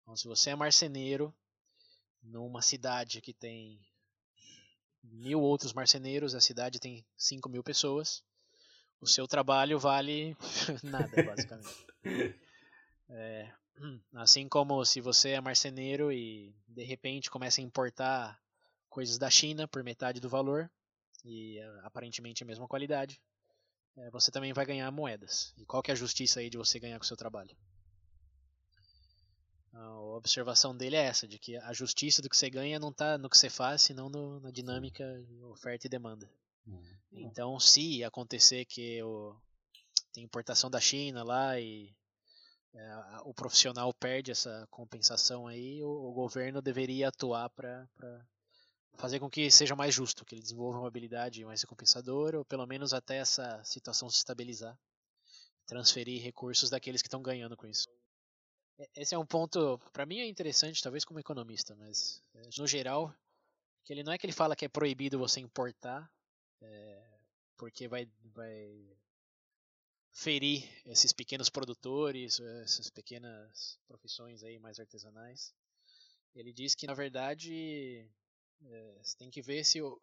[0.10, 1.32] Então, se você é marceneiro
[2.24, 3.80] numa cidade que tem
[5.04, 8.24] mil outros marceneiros, a cidade tem cinco mil pessoas,
[9.00, 10.36] o seu trabalho vale
[10.84, 11.86] nada, basicamente.
[13.12, 13.52] É,
[14.13, 18.39] assim como se você é marceneiro e de repente começa a importar
[18.88, 20.69] coisas da China por metade do valor
[21.26, 23.19] e aparentemente a mesma qualidade,
[23.98, 25.56] é, você também vai ganhar moedas.
[25.58, 27.58] E qual que é a justiça aí de você ganhar com o seu trabalho?
[29.73, 33.17] A observação dele é essa, de que a justiça do que você ganha não está
[33.17, 35.03] no que você faz, senão no, na dinâmica
[35.51, 36.29] oferta e demanda.
[36.65, 36.82] Uhum.
[37.12, 39.36] Então, se acontecer que o,
[40.12, 41.95] tem importação da China lá e
[42.73, 47.88] é, o profissional perde essa compensação aí, o, o governo deveria atuar para
[48.95, 52.65] fazer com que seja mais justo, que ele desenvolva uma habilidade mais recompensadora, ou pelo
[52.67, 54.77] menos até essa situação se estabilizar,
[55.65, 57.88] transferir recursos daqueles que estão ganhando com isso.
[58.96, 63.13] Esse é um ponto, para mim é interessante, talvez como economista, mas é, no geral,
[63.84, 66.10] que ele não é que ele fala que é proibido você importar,
[66.62, 67.20] é,
[67.58, 68.98] porque vai, vai
[70.12, 75.54] ferir esses pequenos produtores, essas pequenas profissões aí mais artesanais.
[76.34, 78.10] Ele diz que na verdade
[78.63, 80.02] é, você tem que ver se o,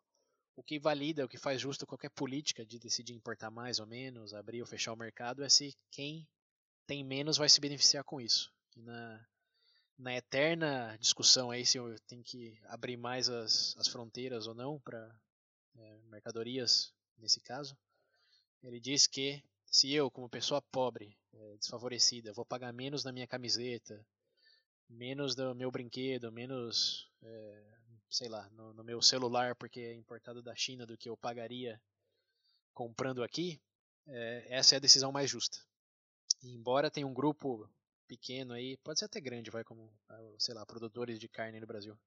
[0.54, 4.34] o que valida, o que faz justo qualquer política de decidir importar mais ou menos,
[4.34, 6.28] abrir ou fechar o mercado, é se quem
[6.86, 8.54] tem menos vai se beneficiar com isso.
[8.76, 9.26] Na,
[9.98, 15.18] na eterna discussão aí se tem que abrir mais as, as fronteiras ou não para
[15.76, 17.76] é, mercadorias, nesse caso,
[18.62, 23.26] ele diz que se eu, como pessoa pobre, é, desfavorecida, vou pagar menos na minha
[23.26, 24.06] camiseta,
[24.88, 27.76] menos do meu brinquedo, menos é,
[28.08, 31.80] sei lá, no, no, meu celular porque é importado da China do que eu pagaria
[32.72, 33.60] comprando aqui,
[34.06, 35.58] é, essa é a decisão mais justa.
[36.42, 37.68] E embora tenha um grupo
[38.06, 39.92] pequeno aí, pode ser até grande, vai como,
[40.38, 41.98] sei lá, produtores de carne no Brasil,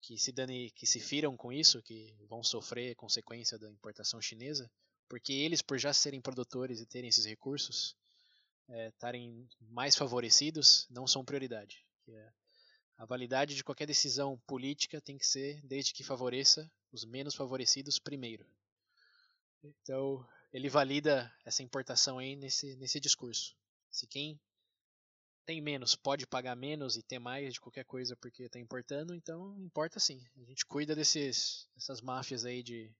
[0.00, 4.70] que se dane, que se firam com isso, que vão sofrer consequência da importação chinesa,
[5.08, 7.96] porque eles, por já serem produtores e terem esses recursos,
[8.68, 11.84] estarem é, mais favorecidos, não são prioridade.
[12.08, 12.32] É,
[12.98, 17.98] a validade de qualquer decisão política tem que ser desde que favoreça os menos favorecidos
[17.98, 18.46] primeiro.
[19.62, 23.56] Então, ele valida essa importação aí nesse, nesse discurso.
[23.90, 24.38] Se quem
[25.48, 29.58] tem menos pode pagar menos e ter mais de qualquer coisa porque está importando, então
[29.58, 30.22] importa sim.
[30.36, 32.94] A gente cuida desses, dessas máfias aí de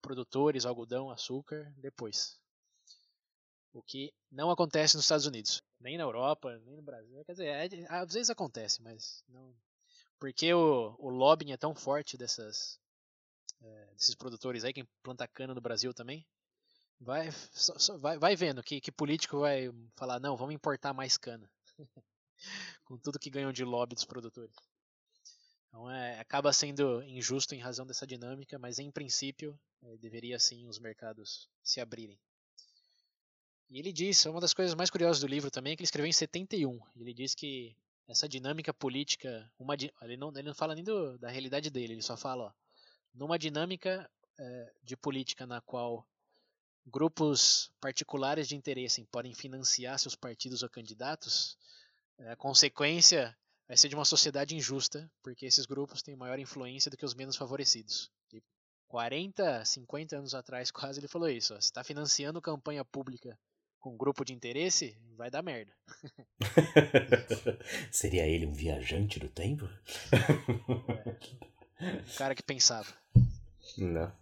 [0.00, 2.40] produtores, algodão, açúcar, depois.
[3.74, 7.22] O que não acontece nos Estados Unidos, nem na Europa, nem no Brasil.
[7.26, 9.54] Quer dizer, é, às vezes acontece, mas não.
[10.18, 12.80] Porque o, o lobbying é tão forte dessas,
[13.60, 16.26] é, desses produtores aí, quem planta cana no Brasil também,
[16.98, 21.18] vai, só, só, vai, vai vendo que, que político vai falar: não, vamos importar mais
[21.18, 21.50] cana.
[22.84, 24.54] Com tudo que ganham de lobby dos produtores.
[25.68, 30.66] Então é, acaba sendo injusto em razão dessa dinâmica, mas em princípio é, deveria sim
[30.68, 32.20] os mercados se abrirem.
[33.70, 36.08] E ele diz, uma das coisas mais curiosas do livro também é que ele escreveu
[36.08, 36.78] em 71.
[36.94, 37.74] Ele diz que
[38.06, 42.02] essa dinâmica política, uma, ele, não, ele não fala nem do, da realidade dele, ele
[42.02, 42.52] só fala, ó,
[43.14, 46.06] numa dinâmica é, de política na qual
[46.86, 51.56] grupos particulares de interesse podem financiar seus partidos ou candidatos,
[52.18, 56.96] a consequência vai ser de uma sociedade injusta, porque esses grupos têm maior influência do
[56.96, 58.10] que os menos favorecidos.
[58.32, 58.42] E
[58.88, 61.54] 40, 50 anos atrás, quase ele falou isso.
[61.54, 63.38] Ó, você está financiando campanha pública
[63.80, 65.72] com grupo de interesse, vai dar merda.
[67.90, 69.68] Seria ele um viajante do tempo?
[71.80, 71.94] É.
[71.94, 72.92] Um cara que pensava.
[73.76, 74.12] Não.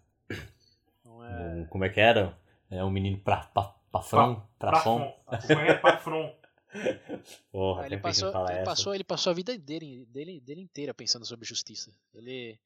[1.04, 1.66] Não é...
[1.66, 2.38] Como é que era?
[2.70, 5.12] É um menino pra, pra, pra front, pra, pra som.
[5.48, 6.32] É pra front.
[7.50, 11.44] Porra, ele, passou, ele, passou, ele passou a vida dele, dele, dele inteira pensando sobre
[11.44, 11.92] justiça.
[12.14, 12.60] Ele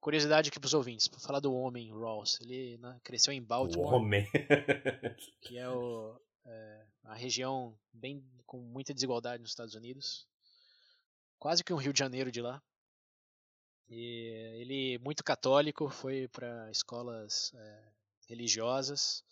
[0.00, 2.40] curiosidade aqui para os ouvintes, para falar do homem Rawls.
[2.40, 3.92] Ele né, cresceu em Baltimore.
[3.92, 4.26] O homem.
[5.42, 10.26] que é o, é, a região bem com muita desigualdade nos Estados Unidos,
[11.38, 12.62] quase que um Rio de Janeiro de lá.
[13.88, 17.82] E ele muito católico, foi para escolas é,
[18.28, 19.24] religiosas,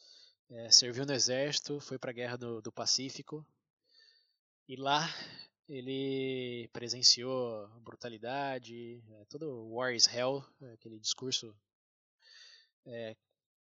[0.51, 3.47] é, serviu no exército, foi para a guerra do, do Pacífico
[4.67, 5.09] e lá
[5.69, 10.43] ele presenciou brutalidade, é, todo War is Hell,
[10.73, 11.55] aquele discurso
[12.87, 13.15] é,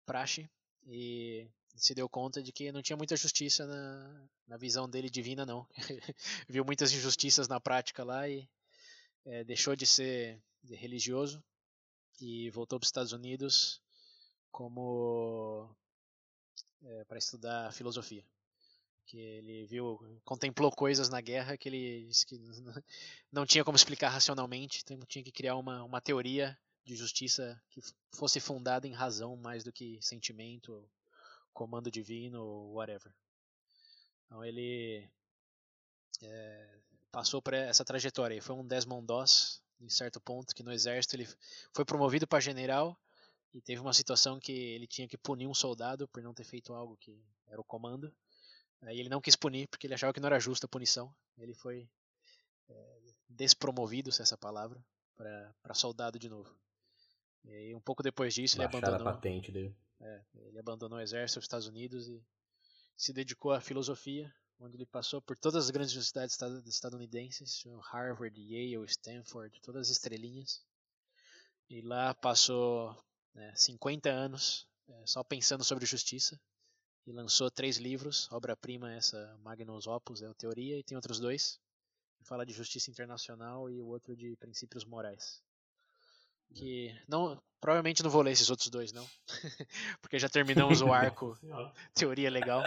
[0.06, 0.50] praxe,
[0.86, 5.46] e se deu conta de que não tinha muita justiça na, na visão dele divina,
[5.46, 5.68] não.
[6.50, 8.48] Viu muitas injustiças na prática lá e
[9.26, 11.44] é, deixou de ser religioso
[12.20, 13.82] e voltou para os Estados Unidos
[14.52, 15.76] como
[16.86, 18.24] é, para estudar filosofia.
[19.06, 22.40] Que ele viu, contemplou coisas na guerra que ele disse que
[23.32, 27.82] não tinha como explicar racionalmente, então tinha que criar uma, uma teoria de justiça que
[28.14, 30.88] fosse fundada em razão mais do que sentimento
[31.54, 33.14] comando divino whatever.
[34.26, 35.10] Então ele
[36.22, 36.80] é,
[37.12, 38.42] passou por essa trajetória.
[38.42, 41.28] Foi um Desmond Doss, em certo ponto, que no exército ele
[41.74, 43.00] foi promovido para general
[43.56, 46.74] e teve uma situação que ele tinha que punir um soldado por não ter feito
[46.74, 48.14] algo que era o comando.
[48.82, 51.16] Aí ele não quis punir porque ele achava que não era justa a punição.
[51.38, 51.90] Ele foi
[52.68, 53.00] é,
[53.30, 54.84] despromovido, se é essa palavra,
[55.16, 56.54] para soldado de novo.
[57.46, 59.74] E um pouco depois disso ele abandonou, a patente dele.
[60.02, 62.22] é, ele abandonou o exército dos Estados Unidos e
[62.98, 68.38] se dedicou à filosofia, onde ele passou por todas as grandes universidades estad- estadunidenses, Harvard,
[68.38, 70.62] Yale, Stanford, todas as estrelinhas.
[71.70, 73.02] E lá passou
[73.36, 76.40] né, 50 anos é, só pensando sobre justiça
[77.06, 81.60] e lançou três livros, obra-prima essa Magnus Opus, é a teoria, e tem outros dois.
[82.18, 85.44] que Fala de justiça internacional e o outro de princípios morais.
[86.54, 89.08] Que não, provavelmente não vou ler esses outros dois não,
[90.02, 91.38] porque já terminamos o arco
[91.94, 92.64] teoria legal.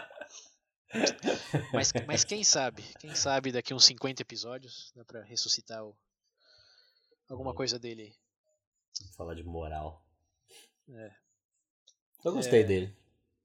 [1.73, 2.83] Mas, mas quem sabe?
[2.99, 5.97] Quem sabe daqui uns 50 episódios dá pra ressuscitar o-
[7.29, 8.15] alguma coisa dele.
[9.17, 10.05] Falar de moral.
[10.95, 11.11] É.
[12.25, 12.65] Eu gostei É.
[12.65, 12.97] dele.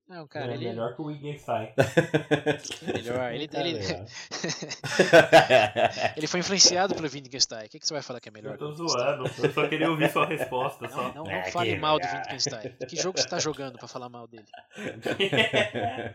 [0.05, 1.73] Não, cara, é ele melhor que o Wittgenstein.
[2.93, 3.31] melhor.
[3.33, 4.05] Ele, Tá ele, legal.
[6.17, 7.65] ele foi influenciado pelo Wittgenstein.
[7.65, 8.53] O que, que você vai falar que é melhor?
[8.53, 9.23] Eu tô zoando.
[9.41, 10.85] Eu só queria ouvir sua resposta.
[10.87, 11.13] Não, Só.
[11.13, 12.05] não, não É, fale que mal do.
[12.05, 12.75] Wittgenstein.
[12.87, 14.45] Que jogo você tá jogando pra falar mal dele?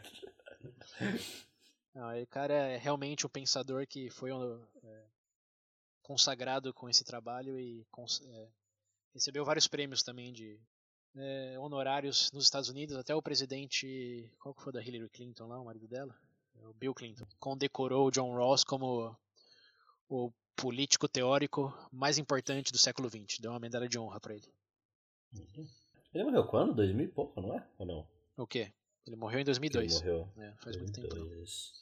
[1.94, 5.02] Não, o cara é realmente um pensador que foi um, é,
[6.02, 8.48] consagrado com esse trabalho e cons- é,
[9.14, 10.60] recebeu vários prêmios também de
[11.18, 12.96] é, honorários nos Estados Unidos.
[12.96, 16.14] Até o presidente, qual que foi da Hillary Clinton lá, o marido dela?
[16.62, 17.26] O Bill Clinton.
[17.38, 19.16] Condecorou o John Ross como
[20.08, 23.38] o político teórico mais importante do século XX.
[23.40, 24.48] Deu uma medalha de honra pra ele.
[26.12, 26.74] Ele morreu quando?
[26.74, 27.66] 2000 e pouco, não é?
[27.78, 28.08] Ou não?
[28.36, 28.72] O quê?
[29.06, 30.00] Ele morreu em 2002.
[30.00, 30.32] Ele morreu.
[30.38, 31.08] É, faz muito tempo.
[31.08, 31.72] 2002.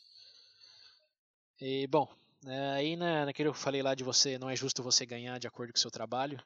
[1.61, 2.09] E, bom,
[2.45, 5.39] é, aí na, naquele que eu falei lá de você, não é justo você ganhar
[5.39, 6.43] de acordo com o seu trabalho.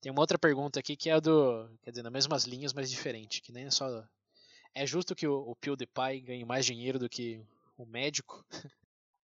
[0.00, 2.90] Tem uma outra pergunta aqui que é a do, quer dizer, nas mesmas linhas, mas
[2.90, 4.02] diferente, que nem é só
[4.74, 7.40] é justo que o, o PewDiePie ganhe mais dinheiro do que
[7.76, 8.44] o médico?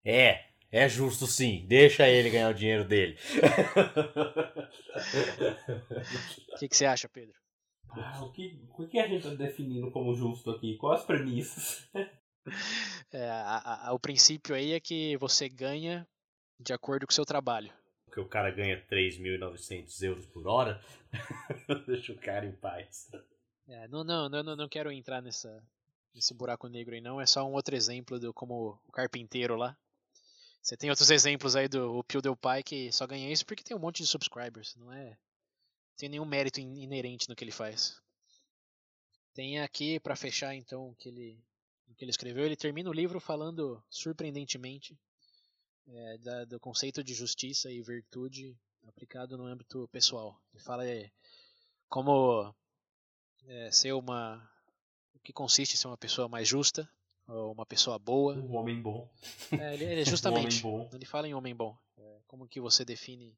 [0.08, 1.64] É, é justo sim.
[1.66, 3.18] Deixa ele ganhar o dinheiro dele.
[6.54, 7.34] O que, que você acha, Pedro?
[7.90, 10.76] Ah, o, que, o que a gente tá definindo como justo aqui?
[10.76, 11.88] Quais as premissas?
[13.12, 16.06] É, a- a- o princípio aí é que você ganha
[16.60, 17.72] de acordo com o seu trabalho.
[18.16, 20.82] Porque o cara ganha 3.900 euros por hora.
[21.86, 23.10] Deixa o cara em paz.
[23.68, 25.62] É, não, não, não, não- quero entrar nessa,
[26.14, 29.76] nesse buraco negro aí não, é só um outro exemplo do como o carpinteiro lá.
[30.62, 33.98] Você tem outros exemplos aí do PewDiePie que só ganha isso porque tem um monte
[34.02, 35.18] de subscribers, não é?
[35.98, 38.00] Tem nenhum mérito in- inerente no que ele faz.
[39.34, 41.38] Tem aqui pra fechar então o que ele
[41.88, 44.98] o que ele escreveu, ele termina o livro falando surpreendentemente
[45.88, 48.56] é, da- do conceito de justiça e virtude
[48.86, 50.40] aplicado no âmbito pessoal.
[50.52, 51.10] Ele fala é,
[51.88, 52.54] como
[53.46, 54.48] é, ser uma
[55.14, 56.88] o que consiste em ser uma pessoa mais justa
[57.26, 59.08] ou uma pessoa boa Um homem bom.
[59.52, 60.88] é, ele, ele Um justamente bom.
[60.92, 63.36] ele fala em homem bom É, como que você define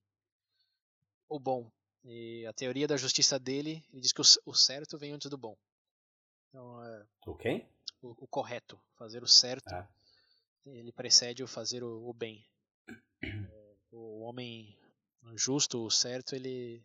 [1.28, 1.70] o bom
[2.05, 5.36] e a teoria da justiça dele ele diz que o, o certo vem antes do
[5.38, 5.57] bom
[6.49, 7.68] então é, O quem?
[8.03, 9.86] o, o correto fazer o certo Ah.
[10.74, 12.44] Ele precede o fazer o, o bem
[13.22, 14.76] É, o homem
[15.34, 16.82] justo o certo ele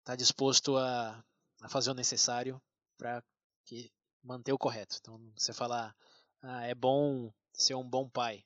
[0.00, 1.24] está disposto a,
[1.60, 2.60] a fazer o necessário
[2.96, 3.22] para
[3.64, 3.90] que
[4.22, 5.94] manter o correto então você falar
[6.42, 8.44] ah, é bom ser um bom pai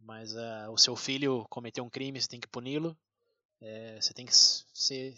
[0.00, 2.96] mas ah, o seu filho cometeu um crime você tem que puni-lo
[3.60, 5.16] é, você tem que ser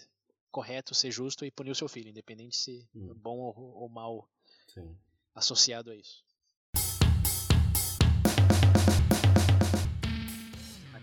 [0.50, 3.10] correto ser justo e punir o seu filho independente se Hum.
[3.10, 4.28] é bom ou, ou mal
[4.68, 4.96] Sim.
[5.34, 6.23] associado a isso.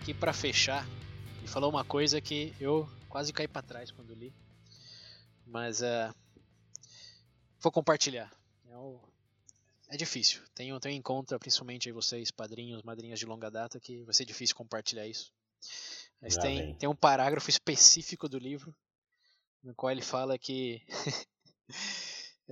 [0.02, 0.84] Aqui para fechar,
[1.38, 4.34] ele falou uma coisa que eu quase caí para trás quando li,
[5.46, 6.12] mas eh,
[7.60, 8.28] vou compartilhar.
[8.68, 9.00] É, o-
[9.90, 10.42] é difícil.
[10.56, 14.24] Tenho, tenho em conta, principalmente aí vocês, padrinhos, madrinhas de longa data, que vai ser
[14.24, 15.32] difícil compartilhar isso.
[16.20, 18.74] Mas tem, tem um parágrafo específico do livro
[19.62, 20.82] no qual ele fala que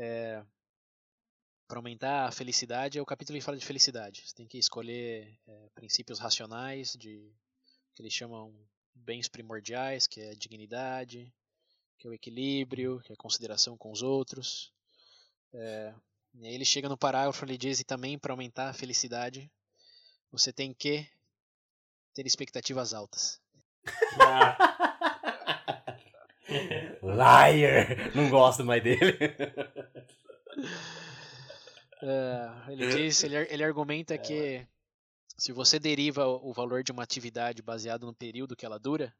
[1.66, 4.22] para aumentar a felicidade, é o capítulo que fala de felicidade.
[4.26, 7.32] Você tem que escolher é, princípios racionais, de
[7.94, 8.54] que eles chamam
[8.94, 11.32] bens primordiais, que é a dignidade,
[11.98, 14.72] que é o equilíbrio, que é a consideração com os outros.
[15.52, 15.94] É,
[16.34, 19.50] e aí ele chega no parágrafo, ele diz, e também para aumentar a felicidade,
[20.30, 21.06] você tem que
[22.14, 23.40] ter expectativas altas.
[24.20, 24.56] Ah,
[27.02, 28.14] Liar!
[28.14, 29.18] Não gosto mais dele.
[32.02, 34.66] É, ele diz, ele, ele argumenta que
[35.36, 39.14] se você deriva o valor de uma atividade baseado no período que ela dura,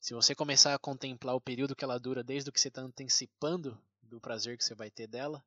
[0.00, 2.82] se você começar a contemplar o período que ela dura desde o que você está
[2.82, 5.42] antecipando do prazer que você vai ter dela,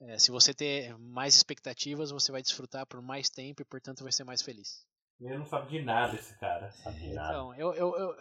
[0.00, 4.12] é, se você ter mais expectativas, você vai desfrutar por mais tempo e, portanto, vai
[4.12, 4.84] ser mais feliz.
[5.20, 6.70] Ele não sabe de nada, esse cara.
[6.72, 7.28] Sabe de nada.
[7.28, 8.16] Então, eu, eu, eu-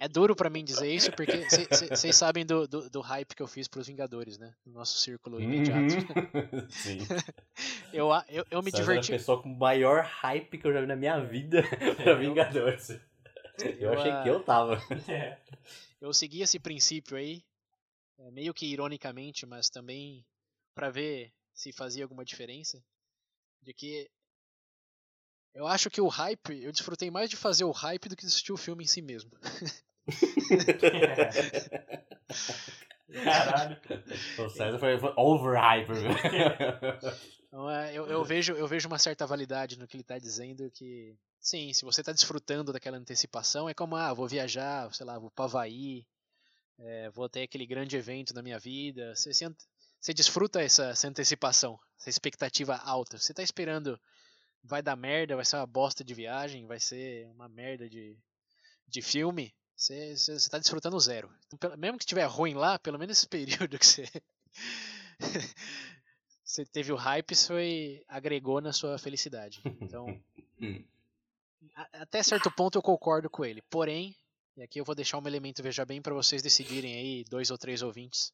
[0.00, 1.44] É duro pra mim dizer isso, porque
[1.90, 4.54] vocês sabem do, do, do hype que eu fiz pros Vingadores, né?
[4.64, 5.94] No nosso círculo imediato.
[5.94, 6.68] Uhum.
[6.70, 6.98] Sim.
[7.92, 9.12] Eu, eu, eu me César diverti.
[9.12, 11.62] É a pessoa com o maior hype que eu já vi na minha vida
[12.02, 12.98] pra Vingadores.
[13.78, 14.80] Eu achei ah, que eu tava.
[15.08, 15.38] É.
[16.00, 17.42] Eu segui esse princípio aí,
[18.18, 20.24] é, meio que ironicamente, mas também
[20.74, 22.82] pra ver se fazia alguma diferença,
[23.60, 24.10] de que
[25.54, 28.28] eu acho que o hype, eu desfrutei mais de fazer o hype do que de
[28.28, 29.30] assistir o filme em si mesmo.
[33.12, 33.76] Caralho.
[34.38, 35.96] O César foi, overhyper.
[37.48, 40.70] Então, é, eu, eu vejo, eu vejo uma certa validade no que ele está dizendo
[40.70, 45.18] que, sim, se você está desfrutando daquela antecipação, é como, ah, vou viajar, sei lá,
[45.18, 46.06] vou para Havaí,
[46.78, 49.14] é, vou ter aquele grande evento na minha vida.
[49.16, 49.64] Você, se ante-
[50.00, 53.18] você desfruta essa, essa antecipação, essa expectativa alta.
[53.18, 54.00] Você está esperando,
[54.62, 58.16] vai dar merda, vai ser uma bosta de viagem, vai ser uma merda de,
[58.88, 59.54] de filme.
[59.76, 61.32] Você está desfrutando zero.
[61.46, 63.26] Então, pelo- mesmo que estiver ruim lá, pelo menos esse
[63.66, 64.04] período que você
[66.44, 69.60] você teve o hype, isso foi agregou na sua felicidade.
[69.80, 70.06] Então,
[71.74, 73.62] a- até certo ponto eu concordo com ele.
[73.70, 74.14] Porém,
[74.56, 77.56] e aqui eu vou deixar um elemento veja bem para vocês decidirem aí, dois ou
[77.58, 78.32] três ouvintes,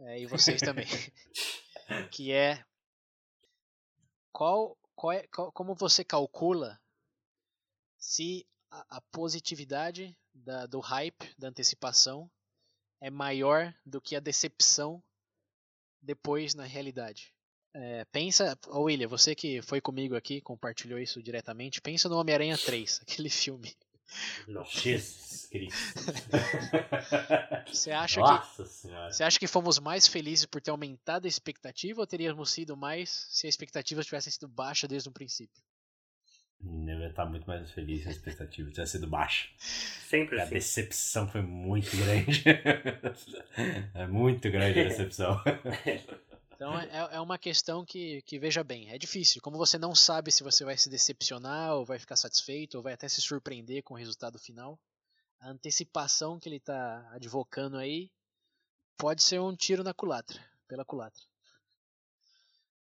[0.00, 0.86] é, e vocês também,
[2.12, 2.62] que é
[4.32, 4.76] qual
[5.12, 6.80] é qual- como você calcula
[7.96, 12.30] se a, a positividade da- do hype, da antecipação,
[13.00, 15.02] é maior do que a decepção
[16.00, 17.32] depois na realidade.
[17.74, 22.58] É, pensa, ô William, você que foi comigo aqui, compartilhou isso diretamente, pensa no Homem-Aranha
[22.58, 23.76] 3, aquele filme.
[24.70, 26.12] Jesus Cristo.
[27.66, 29.12] Você acha que Nossa senhora.
[29.12, 33.26] você acha que fomos mais felizes por ter aumentado a expectativa ou teríamos sido mais
[33.30, 35.62] se a expectativa tivesse sido baixa desde o princípio?
[36.60, 39.48] Eu ia estar muito mais feliz se a expectativa tivesse sido baixa.
[39.58, 40.54] Sempre A assim.
[40.54, 42.42] decepção foi muito grande.
[43.94, 45.40] é muito grande a decepção.
[46.58, 49.40] Então é, é uma questão que, que, veja bem, é difícil.
[49.40, 52.94] Como você não sabe se você vai se decepcionar, ou vai ficar satisfeito, ou vai
[52.94, 54.76] até se surpreender com o resultado final,
[55.38, 58.10] a antecipação que ele está advocando aí
[58.96, 61.22] pode ser um tiro na culatra, pela culatra.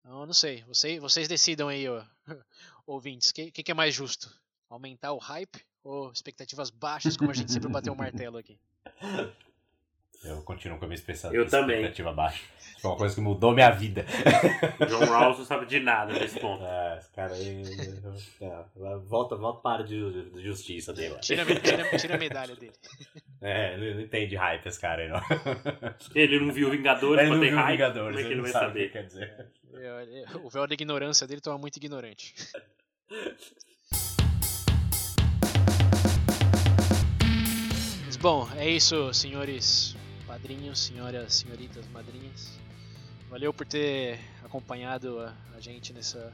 [0.00, 2.04] Então, não sei, vocês, vocês decidam aí, ó,
[2.84, 4.36] ouvintes, o que, que, que é mais justo?
[4.68, 8.58] Aumentar o hype ou expectativas baixas, como a gente sempre bateu o martelo aqui?
[10.22, 11.76] Eu continuo com a minha expectativa, Eu também.
[11.76, 12.42] expectativa baixa.
[12.82, 14.04] Foi uma coisa que mudou minha vida.
[14.88, 16.62] John Rawls não sabe de nada nesse ponto.
[16.62, 17.62] Ah, esse cara aí.
[18.40, 21.16] é, volta, volta para de, ju- de justiça dele.
[21.20, 22.72] Tira, tira, tira a medalha dele.
[23.40, 25.20] É, não, entende hype esse cara aí, não.
[26.14, 27.72] Ele não viu Vingadores Ele não viu hype.
[27.72, 28.80] Vingadores, Como é que ele não vai sabe saber?
[28.80, 29.46] o que quer dizer.
[29.72, 32.34] Eu- O véu da ignorância dele tava muito ignorante.
[38.20, 39.96] Bom, é isso, senhores
[40.40, 42.58] padrinhos, senhoras, senhoritas, madrinhas.
[43.28, 46.32] Valeu por ter acompanhado a, a gente nessa,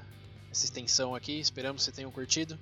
[0.48, 1.40] nessa extensão aqui.
[1.40, 2.56] Esperamos que vocês tenham curtido.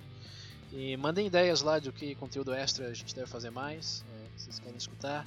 [0.73, 4.59] E mandem ideias lá do que conteúdo extra a gente deve fazer mais, é, vocês
[4.59, 5.25] querem escutar.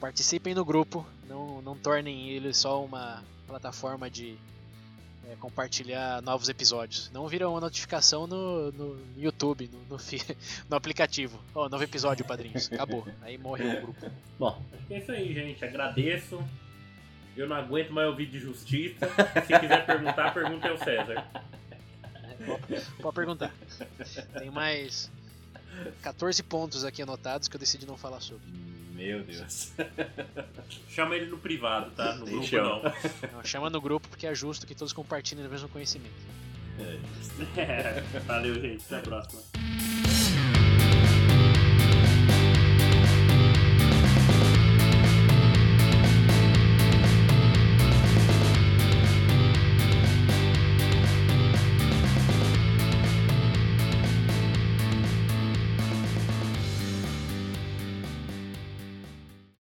[0.00, 4.38] Participem no grupo, não, não tornem ele só uma plataforma de
[5.30, 7.10] é, compartilhar novos episódios.
[7.12, 10.22] Não vira uma notificação no, no YouTube, no, no, fi-
[10.68, 11.38] no aplicativo.
[11.54, 12.70] Ó, novo episódio, padrinhos.
[12.72, 13.06] Acabou.
[13.22, 14.10] Aí morreu o grupo.
[14.38, 15.64] Bom, É isso aí, gente.
[15.64, 16.42] Agradeço.
[17.36, 19.06] Eu não aguento mais ouvir de justiça.
[19.46, 21.24] Se quiser perguntar, pergunta ao César.
[22.44, 23.54] Pode, pode perguntar.
[24.38, 25.10] Tem mais
[26.02, 28.44] 14 pontos aqui anotados que eu decidi não falar sobre.
[28.98, 29.72] Meu Deus.
[30.90, 32.16] Chama ele no privado, tá?
[32.16, 32.68] No grupo Chama.
[32.82, 33.32] não.
[33.38, 36.14] Não, chama no grupo porque é justo que todos compartilhem o mesmo conhecimento.
[37.56, 38.84] É, valeu, gente.
[38.86, 39.40] Até a próxima.